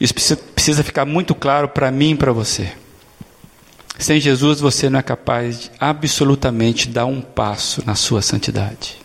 Isso 0.00 0.12
precisa 0.36 0.82
ficar 0.82 1.04
muito 1.04 1.32
claro 1.32 1.68
para 1.68 1.92
mim 1.92 2.10
e 2.10 2.16
para 2.16 2.32
você. 2.32 2.72
Sem 4.00 4.18
Jesus 4.18 4.58
você 4.58 4.90
não 4.90 4.98
é 4.98 5.02
capaz 5.02 5.60
de 5.60 5.70
absolutamente 5.78 6.88
dar 6.88 7.06
um 7.06 7.20
passo 7.20 7.84
na 7.86 7.94
sua 7.94 8.20
santidade. 8.20 9.01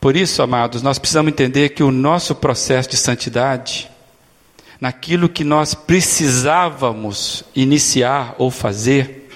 Por 0.00 0.16
isso, 0.16 0.42
amados, 0.42 0.82
nós 0.82 0.98
precisamos 0.98 1.30
entender 1.30 1.70
que 1.70 1.82
o 1.82 1.90
nosso 1.90 2.34
processo 2.34 2.88
de 2.88 2.96
santidade, 2.96 3.90
naquilo 4.80 5.28
que 5.28 5.44
nós 5.44 5.74
precisávamos 5.74 7.44
iniciar 7.54 8.34
ou 8.38 8.50
fazer, 8.50 9.30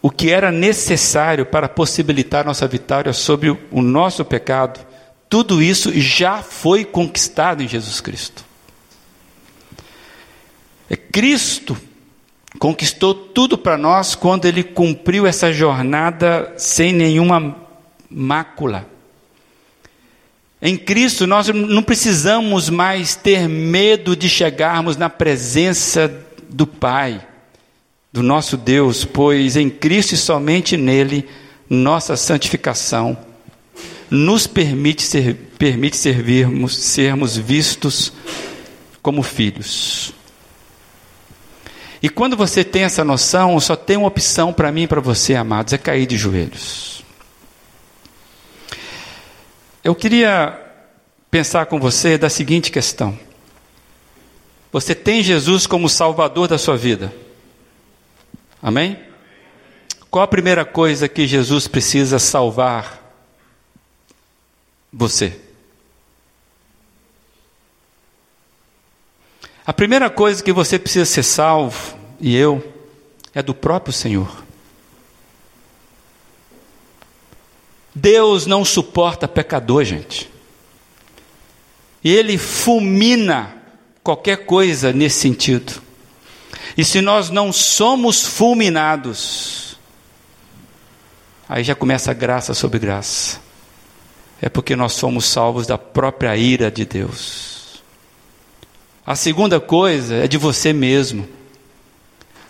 o 0.00 0.10
que 0.10 0.30
era 0.30 0.50
necessário 0.50 1.44
para 1.44 1.68
possibilitar 1.68 2.44
nossa 2.44 2.66
vitória 2.66 3.12
sobre 3.12 3.50
o 3.70 3.82
nosso 3.82 4.24
pecado, 4.24 4.80
tudo 5.28 5.62
isso 5.62 5.92
já 6.00 6.42
foi 6.42 6.84
conquistado 6.84 7.62
em 7.62 7.68
Jesus 7.68 8.00
Cristo. 8.00 8.42
É 10.88 10.96
Cristo 10.96 11.76
conquistou 12.58 13.14
tudo 13.14 13.58
para 13.58 13.76
nós 13.76 14.14
quando 14.14 14.46
ele 14.46 14.64
cumpriu 14.64 15.26
essa 15.26 15.52
jornada 15.52 16.54
sem 16.56 16.94
nenhuma 16.94 17.56
mácula. 18.10 18.97
Em 20.60 20.76
Cristo 20.76 21.26
nós 21.26 21.48
não 21.48 21.82
precisamos 21.82 22.68
mais 22.68 23.14
ter 23.14 23.48
medo 23.48 24.16
de 24.16 24.28
chegarmos 24.28 24.96
na 24.96 25.08
presença 25.08 26.12
do 26.48 26.66
Pai, 26.66 27.24
do 28.12 28.22
nosso 28.22 28.56
Deus, 28.56 29.04
pois 29.04 29.56
em 29.56 29.70
Cristo 29.70 30.14
e 30.14 30.16
somente 30.16 30.76
nele 30.76 31.28
nossa 31.70 32.16
santificação 32.16 33.16
nos 34.10 34.46
permite, 34.46 35.02
ser, 35.02 35.34
permite 35.58 35.96
servirmos, 35.96 36.76
sermos 36.76 37.36
vistos 37.36 38.12
como 39.02 39.22
filhos. 39.22 40.14
E 42.02 42.08
quando 42.08 42.36
você 42.36 42.64
tem 42.64 42.84
essa 42.84 43.04
noção, 43.04 43.58
só 43.60 43.76
tem 43.76 43.96
uma 43.96 44.08
opção 44.08 44.52
para 44.52 44.72
mim 44.72 44.84
e 44.84 44.88
para 44.88 45.00
você, 45.00 45.34
amados, 45.34 45.72
é 45.72 45.78
cair 45.78 46.06
de 46.06 46.16
joelhos. 46.16 47.04
Eu 49.88 49.94
queria 49.94 50.54
pensar 51.30 51.64
com 51.64 51.80
você 51.80 52.18
da 52.18 52.28
seguinte 52.28 52.70
questão: 52.70 53.18
Você 54.70 54.94
tem 54.94 55.22
Jesus 55.22 55.66
como 55.66 55.88
Salvador 55.88 56.46
da 56.46 56.58
sua 56.58 56.76
vida? 56.76 57.10
Amém? 58.60 59.02
Qual 60.10 60.22
a 60.22 60.28
primeira 60.28 60.62
coisa 60.62 61.08
que 61.08 61.26
Jesus 61.26 61.66
precisa 61.66 62.18
salvar 62.18 63.02
você? 64.92 65.40
A 69.64 69.72
primeira 69.72 70.10
coisa 70.10 70.42
que 70.42 70.52
você 70.52 70.78
precisa 70.78 71.06
ser 71.06 71.22
salvo, 71.22 71.96
e 72.20 72.36
eu, 72.36 72.62
é 73.34 73.42
do 73.42 73.54
próprio 73.54 73.94
Senhor. 73.94 74.47
Deus 78.00 78.46
não 78.46 78.64
suporta 78.64 79.26
pecador, 79.26 79.84
gente. 79.84 80.30
Ele 82.04 82.38
fulmina 82.38 83.54
qualquer 84.02 84.46
coisa 84.46 84.92
nesse 84.92 85.20
sentido. 85.20 85.82
E 86.76 86.84
se 86.84 87.00
nós 87.00 87.28
não 87.28 87.52
somos 87.52 88.24
fulminados, 88.24 89.76
aí 91.48 91.64
já 91.64 91.74
começa 91.74 92.12
graça 92.14 92.54
sobre 92.54 92.78
graça. 92.78 93.40
É 94.40 94.48
porque 94.48 94.76
nós 94.76 94.92
somos 94.92 95.24
salvos 95.24 95.66
da 95.66 95.76
própria 95.76 96.36
ira 96.36 96.70
de 96.70 96.84
Deus. 96.84 97.82
A 99.04 99.16
segunda 99.16 99.58
coisa 99.58 100.14
é 100.14 100.28
de 100.28 100.38
você 100.38 100.72
mesmo. 100.72 101.28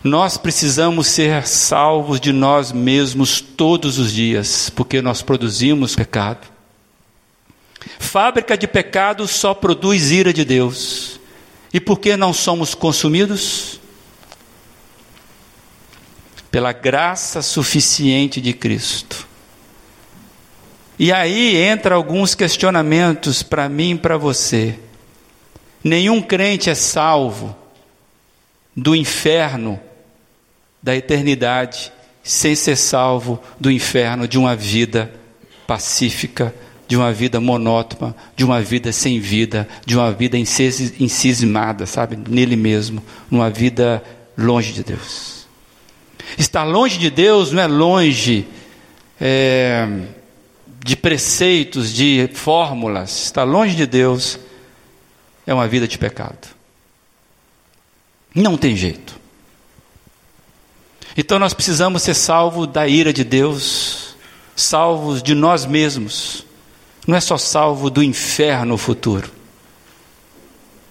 Nós 0.02 0.36
precisamos 0.36 1.08
ser 1.08 1.46
salvos 1.46 2.20
de 2.20 2.32
nós 2.32 2.70
mesmos 2.70 3.40
todos 3.40 3.98
os 3.98 4.12
dias, 4.12 4.70
porque 4.70 5.02
nós 5.02 5.22
produzimos 5.22 5.96
pecado. 5.96 6.46
Fábrica 7.98 8.56
de 8.56 8.68
pecado 8.68 9.26
só 9.26 9.54
produz 9.54 10.10
ira 10.10 10.32
de 10.32 10.44
Deus. 10.44 11.18
E 11.72 11.80
por 11.80 11.98
que 11.98 12.16
não 12.16 12.32
somos 12.32 12.74
consumidos? 12.74 13.80
Pela 16.50 16.72
graça 16.72 17.42
suficiente 17.42 18.40
de 18.40 18.52
Cristo. 18.52 19.26
E 20.98 21.12
aí 21.12 21.56
entra 21.56 21.94
alguns 21.96 22.34
questionamentos 22.34 23.42
para 23.42 23.68
mim 23.68 23.92
e 23.92 23.98
para 23.98 24.16
você. 24.16 24.78
Nenhum 25.82 26.22
crente 26.22 26.70
é 26.70 26.74
salvo 26.74 27.56
do 28.76 28.94
inferno 28.94 29.80
da 30.82 30.94
eternidade 30.94 31.92
sem 32.22 32.54
ser 32.54 32.76
salvo 32.76 33.40
do 33.58 33.70
inferno 33.70 34.28
de 34.28 34.38
uma 34.38 34.54
vida 34.54 35.12
pacífica, 35.66 36.54
de 36.86 36.96
uma 36.96 37.12
vida 37.12 37.40
monótona, 37.40 38.14
de 38.36 38.44
uma 38.44 38.60
vida 38.60 38.92
sem 38.92 39.20
vida, 39.20 39.68
de 39.84 39.94
uma 39.96 40.10
vida 40.12 40.36
incismada, 40.38 41.86
sabe, 41.86 42.18
nele 42.28 42.56
mesmo, 42.56 43.02
numa 43.30 43.50
vida 43.50 44.02
longe 44.36 44.72
de 44.72 44.82
Deus. 44.82 45.46
Estar 46.36 46.64
longe 46.64 46.98
de 46.98 47.10
Deus 47.10 47.52
não 47.52 47.62
é 47.62 47.66
longe 47.66 48.46
é, 49.20 49.86
de 50.84 50.96
preceitos, 50.96 51.92
de 51.92 52.28
fórmulas. 52.34 53.24
Estar 53.24 53.44
longe 53.44 53.74
de 53.74 53.86
Deus 53.86 54.38
é 55.46 55.52
uma 55.52 55.66
vida 55.66 55.88
de 55.88 55.98
pecado. 55.98 56.48
Não 58.34 58.56
tem 58.56 58.76
jeito. 58.76 59.18
Então 61.16 61.38
nós 61.38 61.54
precisamos 61.54 62.02
ser 62.02 62.14
salvos 62.14 62.68
da 62.68 62.86
ira 62.86 63.12
de 63.12 63.24
Deus, 63.24 64.16
salvos 64.54 65.22
de 65.22 65.34
nós 65.34 65.66
mesmos. 65.66 66.44
Não 67.06 67.16
é 67.16 67.20
só 67.20 67.38
salvo 67.38 67.90
do 67.90 68.02
inferno 68.02 68.76
futuro. 68.76 69.30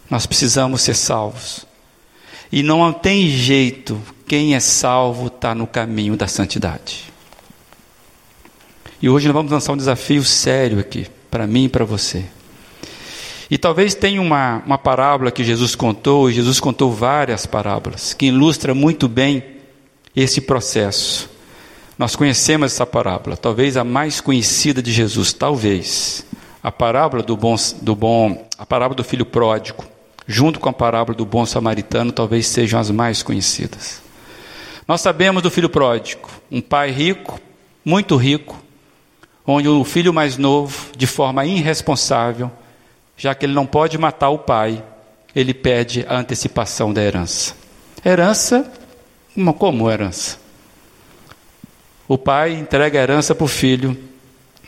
Nós 0.09 0.25
precisamos 0.25 0.81
ser 0.81 0.95
salvos. 0.95 1.65
E 2.51 2.63
não 2.63 2.91
tem 2.93 3.27
jeito, 3.27 4.01
quem 4.25 4.55
é 4.55 4.59
salvo 4.59 5.27
está 5.27 5.53
no 5.53 5.67
caminho 5.67 6.15
da 6.15 6.27
santidade. 6.27 7.11
E 9.01 9.09
hoje 9.09 9.27
nós 9.27 9.35
vamos 9.35 9.51
lançar 9.51 9.73
um 9.73 9.77
desafio 9.77 10.23
sério 10.23 10.79
aqui, 10.79 11.07
para 11.29 11.45
mim 11.45 11.65
e 11.65 11.69
para 11.69 11.85
você. 11.85 12.25
E 13.49 13.57
talvez 13.57 13.93
tenha 13.93 14.21
uma, 14.21 14.61
uma 14.65 14.77
parábola 14.77 15.31
que 15.31 15.43
Jesus 15.43 15.75
contou, 15.75 16.29
e 16.29 16.33
Jesus 16.33 16.59
contou 16.59 16.91
várias 16.91 17.45
parábolas, 17.45 18.13
que 18.13 18.25
ilustra 18.25 18.73
muito 18.73 19.07
bem 19.07 19.43
esse 20.17 20.41
processo. 20.41 21.29
Nós 21.95 22.15
conhecemos 22.15 22.73
essa 22.73 22.85
parábola, 22.87 23.37
talvez 23.37 23.77
a 23.77 23.83
mais 23.83 24.19
conhecida 24.19 24.81
de 24.81 24.91
Jesus, 24.91 25.31
talvez 25.31 26.25
a 26.63 26.71
parábola 26.71 27.21
do 27.21 27.37
bom, 27.37 27.55
do 27.81 27.95
bom, 27.95 28.47
a 28.57 28.65
parábola 28.65 28.95
do 28.95 29.03
filho 29.03 29.25
pródigo, 29.25 29.85
junto 30.27 30.59
com 30.59 30.69
a 30.69 30.73
parábola 30.73 31.15
do 31.15 31.25
bom 31.25 31.45
samaritano, 31.45 32.11
talvez 32.11 32.47
sejam 32.47 32.79
as 32.79 32.89
mais 32.89 33.21
conhecidas. 33.21 34.01
Nós 34.87 35.01
sabemos 35.01 35.43
do 35.43 35.51
filho 35.51 35.69
pródigo, 35.69 36.27
um 36.51 36.61
pai 36.61 36.89
rico, 36.89 37.39
muito 37.85 38.15
rico, 38.15 38.61
onde 39.45 39.69
o 39.69 39.83
filho 39.83 40.13
mais 40.13 40.35
novo, 40.35 40.91
de 40.97 41.05
forma 41.05 41.45
irresponsável, 41.45 42.51
já 43.15 43.35
que 43.35 43.45
ele 43.45 43.53
não 43.53 43.65
pode 43.65 43.97
matar 43.97 44.29
o 44.29 44.39
pai, 44.39 44.83
ele 45.35 45.53
pede 45.53 46.05
a 46.09 46.17
antecipação 46.17 46.91
da 46.91 47.03
herança. 47.03 47.55
Herança 48.03 48.71
uma, 49.37 49.53
como 49.53 49.89
herança? 49.89 50.39
O 52.07 52.17
pai 52.17 52.53
entrega 52.53 52.99
a 52.99 53.03
herança 53.03 53.35
para 53.35 53.45
o 53.45 53.47
filho, 53.47 53.95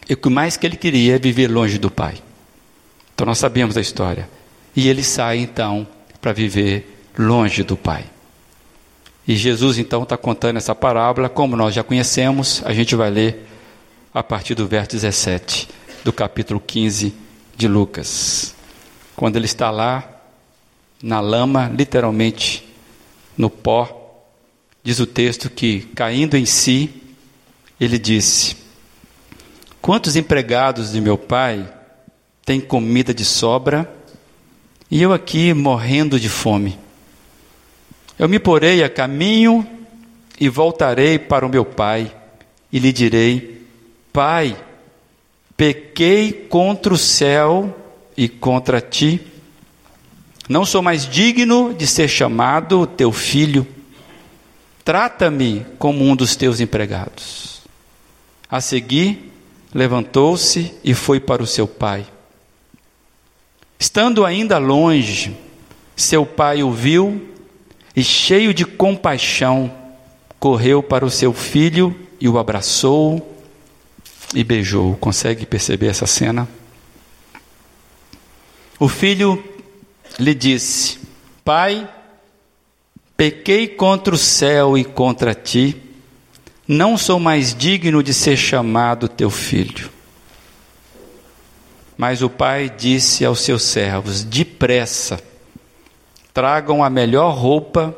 e 0.08 0.13
o 0.13 0.17
que 0.17 0.29
mais 0.29 0.55
que 0.55 0.67
ele 0.67 0.77
queria 0.77 1.15
é 1.15 1.19
viver 1.19 1.47
longe 1.47 1.79
do 1.79 1.89
pai. 1.89 2.21
Então 3.13 3.25
nós 3.25 3.39
sabemos 3.39 3.75
a 3.75 3.82
história. 3.82 4.29
E 4.75 4.88
ele 4.88 5.03
sai 5.03 5.39
então 5.39 5.88
para 6.21 6.32
viver 6.32 7.03
longe 7.17 7.63
do 7.63 7.75
pai. 7.75 8.05
E 9.27 9.36
Jesus 9.36 9.77
então 9.77 10.03
está 10.03 10.15
contando 10.15 10.58
essa 10.58 10.75
parábola, 10.75 11.29
como 11.29 11.55
nós 11.55 11.73
já 11.73 11.84
conhecemos, 11.84 12.62
a 12.65 12.71
gente 12.71 12.95
vai 12.95 13.10
ler 13.10 13.47
a 14.13 14.23
partir 14.23 14.55
do 14.55 14.67
verso 14.67 14.91
17 14.91 15.67
do 16.03 16.13
capítulo 16.13 16.60
15 16.60 17.13
de 17.55 17.67
Lucas. 17.67 18.55
Quando 19.15 19.36
ele 19.36 19.45
está 19.45 19.69
lá, 19.69 20.08
na 21.01 21.19
lama, 21.19 21.71
literalmente 21.75 22.67
no 23.38 23.49
pó, 23.49 23.98
Diz 24.83 24.99
o 24.99 25.05
texto 25.05 25.49
que, 25.49 25.81
caindo 25.93 26.37
em 26.37 26.45
si, 26.45 26.89
ele 27.79 27.99
disse: 27.99 28.55
Quantos 29.81 30.15
empregados 30.15 30.91
de 30.91 31.01
meu 31.01 31.17
pai 31.17 31.67
têm 32.45 32.61
comida 32.61 33.13
de 33.13 33.25
sobra 33.25 33.91
e 34.89 35.01
eu 35.01 35.11
aqui 35.11 35.53
morrendo 35.53 36.19
de 36.19 36.29
fome? 36.29 36.79
Eu 38.17 38.29
me 38.29 38.39
porei 38.39 38.83
a 38.83 38.89
caminho 38.89 39.67
e 40.39 40.47
voltarei 40.47 41.19
para 41.19 41.45
o 41.45 41.49
meu 41.49 41.65
pai 41.65 42.15
e 42.71 42.79
lhe 42.79 42.93
direi: 42.93 43.65
Pai, 44.13 44.57
pequei 45.57 46.31
contra 46.31 46.93
o 46.93 46.97
céu 46.97 47.77
e 48.15 48.29
contra 48.29 48.79
ti. 48.79 49.19
Não 50.47 50.65
sou 50.65 50.81
mais 50.81 51.07
digno 51.07 51.73
de 51.73 51.85
ser 51.85 52.07
chamado 52.07 52.87
teu 52.87 53.11
filho 53.11 53.67
Trata-me 54.83 55.65
como 55.77 56.03
um 56.03 56.15
dos 56.15 56.35
teus 56.35 56.59
empregados. 56.59 57.61
A 58.49 58.59
seguir, 58.61 59.31
levantou-se 59.73 60.73
e 60.83 60.93
foi 60.93 61.19
para 61.19 61.43
o 61.43 61.47
seu 61.47 61.67
pai. 61.67 62.05
Estando 63.77 64.25
ainda 64.25 64.57
longe, 64.57 65.37
seu 65.95 66.25
pai 66.25 66.63
o 66.63 66.71
viu 66.71 67.29
e, 67.95 68.03
cheio 68.03 68.53
de 68.53 68.65
compaixão, 68.65 69.71
correu 70.39 70.81
para 70.81 71.05
o 71.05 71.09
seu 71.09 71.33
filho 71.33 71.95
e 72.19 72.27
o 72.27 72.37
abraçou 72.37 73.37
e 74.33 74.43
beijou. 74.43 74.95
Consegue 74.97 75.45
perceber 75.45 75.87
essa 75.87 76.07
cena? 76.07 76.47
O 78.79 78.87
filho 78.87 79.43
lhe 80.17 80.33
disse: 80.33 80.99
Pai, 81.43 81.87
Pequei 83.19 83.67
contra 83.67 84.15
o 84.15 84.17
céu 84.17 84.77
e 84.77 84.86
contra 84.86 85.36
ti, 85.36 85.75
não 86.65 86.97
sou 86.97 87.19
mais 87.19 87.53
digno 87.53 88.01
de 88.01 88.13
ser 88.13 88.38
chamado 88.38 89.09
teu 89.09 89.30
filho. 89.30 89.89
Mas 91.97 92.22
o 92.22 92.30
pai 92.30 92.70
disse 92.70 93.26
aos 93.26 93.41
seus 93.41 93.63
servos: 93.63 94.24
Depressa, 94.24 95.20
tragam 96.34 96.82
a 96.82 96.89
melhor 96.89 97.36
roupa 97.36 97.93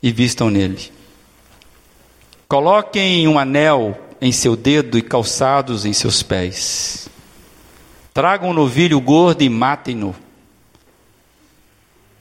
e 0.00 0.12
vistam 0.12 0.48
nele. 0.48 0.92
Coloquem 2.46 3.26
um 3.26 3.40
anel 3.40 3.98
em 4.20 4.30
seu 4.30 4.54
dedo 4.54 4.96
e 4.96 5.02
calçados 5.02 5.84
em 5.84 5.92
seus 5.92 6.22
pés. 6.22 7.08
Tragam 8.14 8.50
um 8.50 8.54
novilho 8.54 9.00
gordo 9.00 9.42
e 9.42 9.48
matem-no 9.48 10.14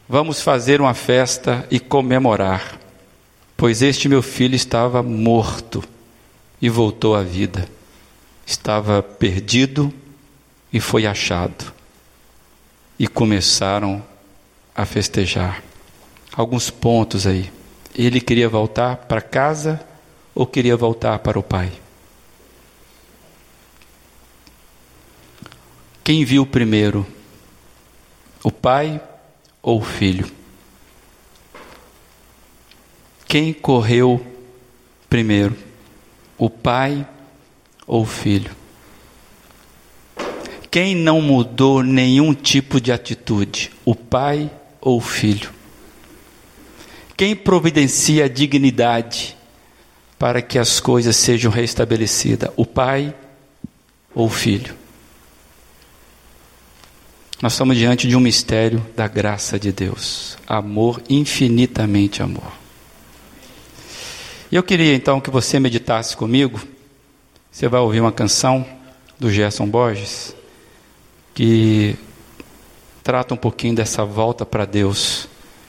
Vamos 0.08 0.40
fazer 0.40 0.80
uma 0.80 0.94
festa 0.94 1.68
e 1.72 1.80
comemorar, 1.80 2.80
pois 3.58 3.82
este 3.82 4.08
meu 4.08 4.22
filho 4.22 4.56
estava 4.56 5.02
morto 5.02 5.84
e 6.62 6.70
voltou 6.70 7.16
à 7.16 7.24
vida. 7.24 7.68
Estava 8.46 9.02
perdido 9.02 9.92
e 10.72 10.80
foi 10.80 11.08
achado. 11.08 11.74
E 13.00 13.08
começaram 13.08 14.04
a 14.76 14.86
festejar. 14.86 15.64
Alguns 16.32 16.70
pontos 16.70 17.26
aí. 17.26 17.52
Ele 17.96 18.22
queria 18.22 18.48
voltar 18.48 18.98
para 18.98 19.22
casa 19.22 19.84
ou 20.36 20.46
queria 20.46 20.78
voltar 20.78 21.18
para 21.20 21.40
o 21.40 21.44
pai? 21.44 21.72
Quem 26.04 26.24
viu 26.24 26.46
primeiro? 26.46 27.08
O 28.44 28.52
pai 28.52 29.02
ou 29.66 29.82
filho? 29.82 30.28
Quem 33.28 33.52
correu 33.52 34.24
primeiro, 35.10 35.58
o 36.38 36.52
pai 36.52 37.06
ou 37.88 38.04
o 38.04 38.06
filho? 38.06 38.56
Quem 40.70 40.94
não 40.94 41.20
mudou 41.20 41.82
nenhum 41.82 42.32
tipo 42.32 42.80
de 42.80 42.92
atitude, 42.92 43.72
o 43.84 43.96
pai 43.96 44.52
ou 44.80 44.98
o 44.98 45.02
filho? 45.02 45.52
Quem 47.18 47.36
providencia 47.36 48.26
a 48.26 48.30
dignidade 48.30 49.36
para 50.20 50.44
que 50.44 50.60
as 50.60 50.80
coisas 50.80 51.16
sejam 51.16 51.52
restabelecidas, 51.52 52.52
o 52.56 52.68
pai 52.68 53.16
ou 54.14 54.28
o 54.28 54.30
filho? 54.30 54.85
Nós 57.46 57.54
estamos 57.54 57.78
diante 57.78 58.08
de 58.08 58.16
um 58.16 58.20
mistério 58.20 58.84
da 58.96 59.08
graça 59.08 59.60
de 59.60 59.72
Deus, 59.72 60.36
amor 60.48 61.00
infinitamente 61.08 62.24
amor. 62.24 62.52
E 64.52 64.56
eu 64.56 64.64
queria 64.64 64.96
então 64.96 65.22
que 65.22 65.30
você 65.30 65.60
meditasse 65.60 66.18
comigo. 66.18 66.60
Você 67.52 67.68
vai 67.68 67.80
ouvir 67.80 68.02
uma 68.02 68.12
canção 68.12 68.66
do 69.20 69.32
Gerson 69.32 69.68
Borges 69.68 70.36
que 71.36 71.96
trata 73.04 73.36
um 73.36 73.38
pouquinho 73.38 73.76
dessa 73.76 74.04
volta 74.04 74.44
para 74.44 74.66
Deus. 74.66 75.28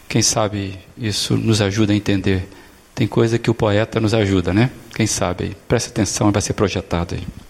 Quem 0.09 0.23
sabe 0.23 0.79
isso 0.97 1.37
nos 1.37 1.61
ajuda 1.61 1.93
a 1.93 1.97
entender. 1.97 2.49
Tem 2.95 3.07
coisa 3.07 3.39
que 3.39 3.51
o 3.51 3.55
poeta 3.55 4.01
nos 4.01 4.15
ajuda, 4.15 4.55
né? 4.55 4.71
Quem 4.95 5.07
sabe. 5.07 5.55
Preste 5.69 5.91
atenção, 5.91 6.33
vai 6.33 6.41
ser 6.41 6.55
projetado 6.55 7.17
aí. 7.17 7.46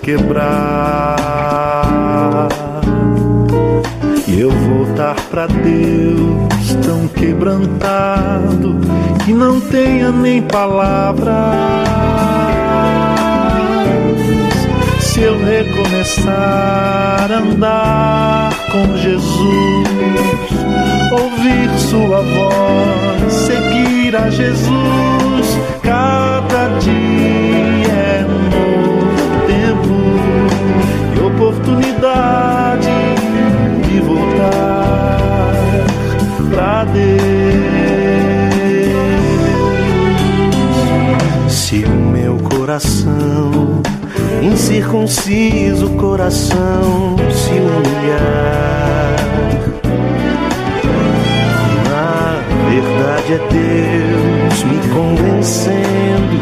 Quebrar 0.00 1.18
e 4.26 4.40
eu 4.40 4.50
voltar 4.50 5.16
para 5.30 5.46
Deus 5.46 6.74
tão 6.82 7.06
quebrantado 7.08 8.78
que 9.22 9.34
não 9.34 9.60
tenha 9.60 10.10
nem 10.10 10.40
palavras. 10.40 12.35
Se 15.16 15.22
eu 15.22 15.38
recomeçar 15.42 17.32
a 17.32 17.38
andar 17.38 18.52
com 18.70 18.98
Jesus, 18.98 19.88
ouvir 21.10 21.70
Sua 21.78 22.20
voz, 22.20 23.32
seguir 23.32 24.14
a 24.14 24.28
Jesus, 24.28 25.58
cada 25.82 26.68
dia 26.80 26.96
é 27.94 28.26
oportunidade 31.24 32.90
de 33.88 34.00
voltar 34.00 35.56
pra 36.50 36.84
Deus. 36.84 37.16
Se 41.48 41.84
o 41.84 41.90
meu 41.90 42.36
coração, 42.36 43.75
incircunciso 44.42 45.90
coração, 45.90 47.16
se 47.30 47.52
humilhar, 47.52 49.16
na 51.90 52.40
verdade 52.70 53.32
é 53.32 53.38
Deus 53.50 54.64
me 54.64 54.78
convencendo 54.94 56.36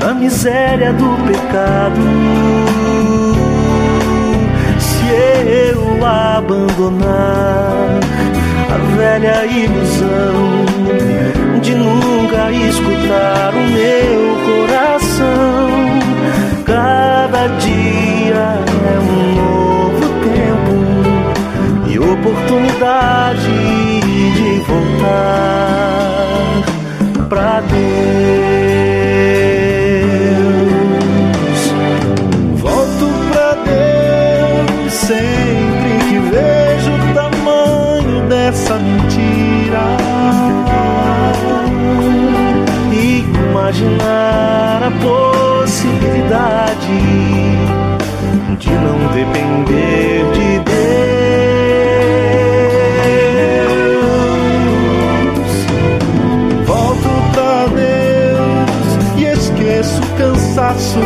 da 0.00 0.14
miséria 0.14 0.92
do 0.92 1.08
pecado 1.26 2.00
eu 5.50 6.06
abandonar 6.06 7.98
a 8.70 8.96
velha 8.96 9.46
ilusão 9.46 10.64
de 11.60 11.74
nunca 11.74 12.52
escutar 12.52 13.52
o 13.54 13.66
meu 13.68 14.66
coração. 14.66 15.79
Cada 17.40 17.56
dia 17.56 18.36
é 18.36 18.98
um 19.00 19.34
novo 19.34 20.04
tempo 20.28 20.76
e 21.88 21.98
oportunidade 21.98 23.48
de 24.36 24.60
voltar 24.68 25.64
pra 27.30 27.62
Deus. 27.62 28.49
Possibilidade 46.30 46.86
de 48.58 48.70
não 48.70 48.98
depender 49.12 50.24
de 50.32 50.58
Deus. 50.60 50.80
Volto 56.66 57.10
pra 57.32 57.66
Deus 57.66 58.70
e 59.18 59.24
esqueço 59.24 60.00
o 60.00 60.06
cansaço 60.16 61.00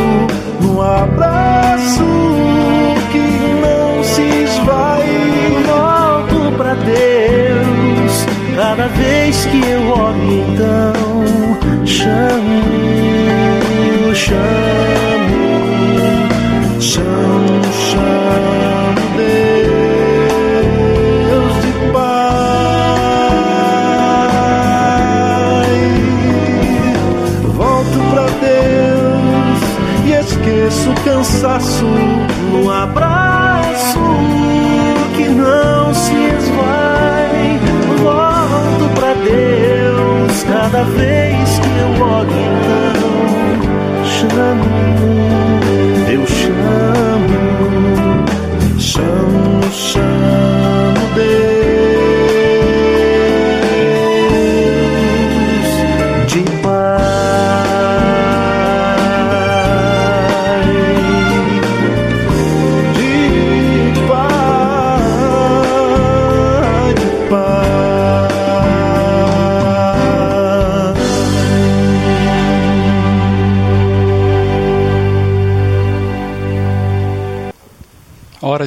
no 0.61 0.81
abraço 0.81 2.05
Deus. 6.83 8.25
Cada 8.55 8.87
vez 8.87 9.45
que 9.45 9.61
eu 9.69 9.89
olho, 9.89 10.33
então 10.33 10.93
chamo, 11.85 12.63
chamo, 14.13 15.04
chamo, 16.85 17.61
chamo 17.89 19.01
Deus 19.17 20.45
de 21.63 21.71
Pai. 21.91 22.25
Volto 27.55 27.97
pra 28.11 28.27
Deus 28.39 29.59
e 30.05 30.07
esqueço 30.11 30.91
o 30.91 30.95
cansaço 31.03 31.85
no 32.51 32.69
abraço 32.69 33.99
que 35.15 35.27
não 35.29 35.91
se 35.93 36.13
esvai. 36.13 37.59
Volto 38.03 38.85
pra 38.93 39.13
Deus 39.15 40.43
cada 40.43 40.83
vez 40.83 41.59
que 41.59 41.69
eu 41.79 41.89
olho, 42.05 42.29
então 42.29 43.15
chamo, 44.05 44.74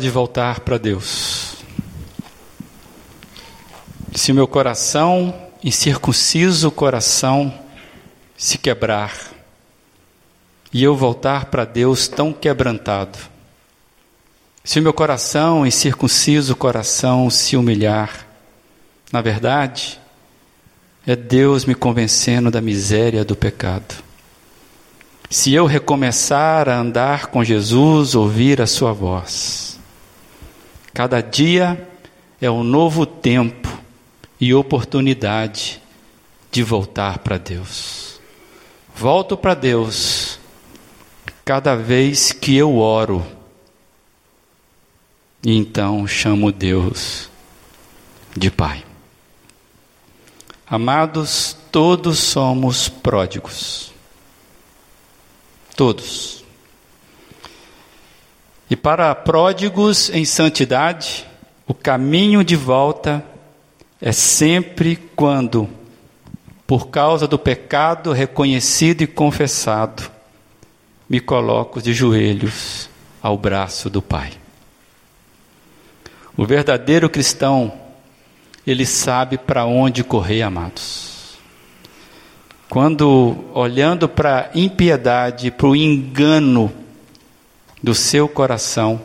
de 0.09 0.12
voltar 0.12 0.61
para 0.61 0.78
Deus. 0.78 1.56
Se 4.14 4.32
o 4.32 4.34
meu 4.34 4.48
coração, 4.48 5.34
incircunciso 5.62 6.70
coração, 6.70 7.52
se 8.34 8.56
quebrar, 8.56 9.14
e 10.72 10.82
eu 10.82 10.96
voltar 10.96 11.46
para 11.46 11.66
Deus 11.66 12.09
tão 12.09 12.32
quebrantado, 12.32 13.18
se 14.64 14.80
o 14.80 14.82
meu 14.82 14.94
coração, 14.94 15.66
incircunciso 15.66 16.56
coração, 16.56 17.28
se 17.28 17.54
humilhar, 17.54 18.26
na 19.12 19.20
verdade, 19.20 20.00
é 21.06 21.14
Deus 21.14 21.66
me 21.66 21.74
convencendo 21.74 22.50
da 22.50 22.62
miséria 22.62 23.24
do 23.26 23.36
pecado. 23.36 23.94
Se 25.28 25.52
eu 25.52 25.66
recomeçar 25.66 26.66
a 26.66 26.78
andar 26.78 27.26
com 27.26 27.44
Jesus, 27.44 28.14
ouvir 28.14 28.62
a 28.62 28.66
Sua 28.66 28.92
voz, 28.92 29.77
cada 30.99 31.20
dia 31.20 31.88
é 32.40 32.51
um 32.51 32.64
novo 32.64 33.07
tempo 33.07 33.68
e 34.40 34.53
oportunidade 34.53 35.80
de 36.51 36.64
voltar 36.64 37.20
para 37.20 37.38
Deus. 37.38 38.20
Volto 38.96 39.36
para 39.36 39.55
Deus 39.55 40.40
cada 41.44 41.76
vez 41.76 42.32
que 42.32 42.57
eu 42.57 42.78
oro, 42.78 43.24
e 45.40 45.57
então 45.57 46.05
chamo 46.05 46.51
Deus 46.51 47.30
de 48.36 48.51
Pai. 48.51 48.84
Amados, 50.66 51.57
todos 51.70 52.18
somos 52.18 52.88
pródigos. 52.88 53.92
Todos. 55.76 56.44
E 58.70 58.76
para 58.76 59.14
pródigos 59.14 60.10
em 60.10 60.24
santidade, 60.24 61.26
o 61.66 61.72
caminho 61.72 62.44
de 62.44 62.54
volta 62.54 63.24
é 64.00 64.12
sempre 64.12 64.96
quando, 65.16 65.68
por 66.66 66.88
causa 66.88 67.26
do 67.26 67.38
pecado 67.38 68.12
reconhecido 68.12 69.02
e 69.02 69.06
confessado, 69.06 70.10
me 71.08 71.18
coloco 71.18 71.80
de 71.80 71.94
joelhos 71.94 72.90
ao 73.22 73.38
braço 73.38 73.88
do 73.88 74.02
Pai. 74.02 74.32
O 76.36 76.44
verdadeiro 76.44 77.08
cristão 77.08 77.72
ele 78.66 78.84
sabe 78.84 79.38
para 79.38 79.64
onde 79.64 80.04
correr, 80.04 80.42
amados. 80.42 81.38
Quando 82.68 83.46
olhando 83.54 84.06
para 84.06 84.40
a 84.40 84.58
impiedade, 84.58 85.50
para 85.50 85.68
o 85.68 85.74
engano 85.74 86.70
do 87.82 87.94
seu 87.94 88.28
coração, 88.28 89.00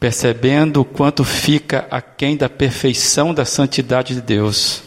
percebendo 0.00 0.80
o 0.80 0.84
quanto 0.84 1.24
fica 1.24 1.86
aquém 1.90 2.36
da 2.36 2.48
perfeição 2.48 3.32
da 3.32 3.44
santidade 3.44 4.14
de 4.14 4.20
Deus, 4.20 4.82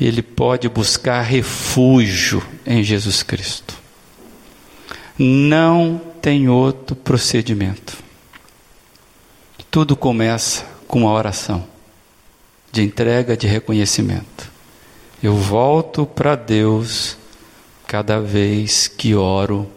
ele 0.00 0.22
pode 0.22 0.68
buscar 0.68 1.22
refúgio 1.22 2.42
em 2.64 2.82
Jesus 2.82 3.22
Cristo. 3.22 3.74
Não 5.18 6.00
tem 6.22 6.48
outro 6.48 6.94
procedimento. 6.94 7.96
Tudo 9.70 9.96
começa 9.96 10.64
com 10.86 11.00
uma 11.00 11.12
oração 11.12 11.66
de 12.72 12.82
entrega 12.82 13.36
de 13.36 13.46
reconhecimento. 13.46 14.50
Eu 15.22 15.34
volto 15.34 16.06
para 16.06 16.36
Deus 16.36 17.16
cada 17.86 18.20
vez 18.20 18.86
que 18.86 19.14
oro, 19.14 19.68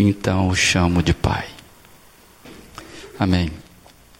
então 0.00 0.48
o 0.48 0.54
chamo 0.54 1.02
de 1.02 1.12
Pai. 1.12 1.48
Amém. 3.18 3.57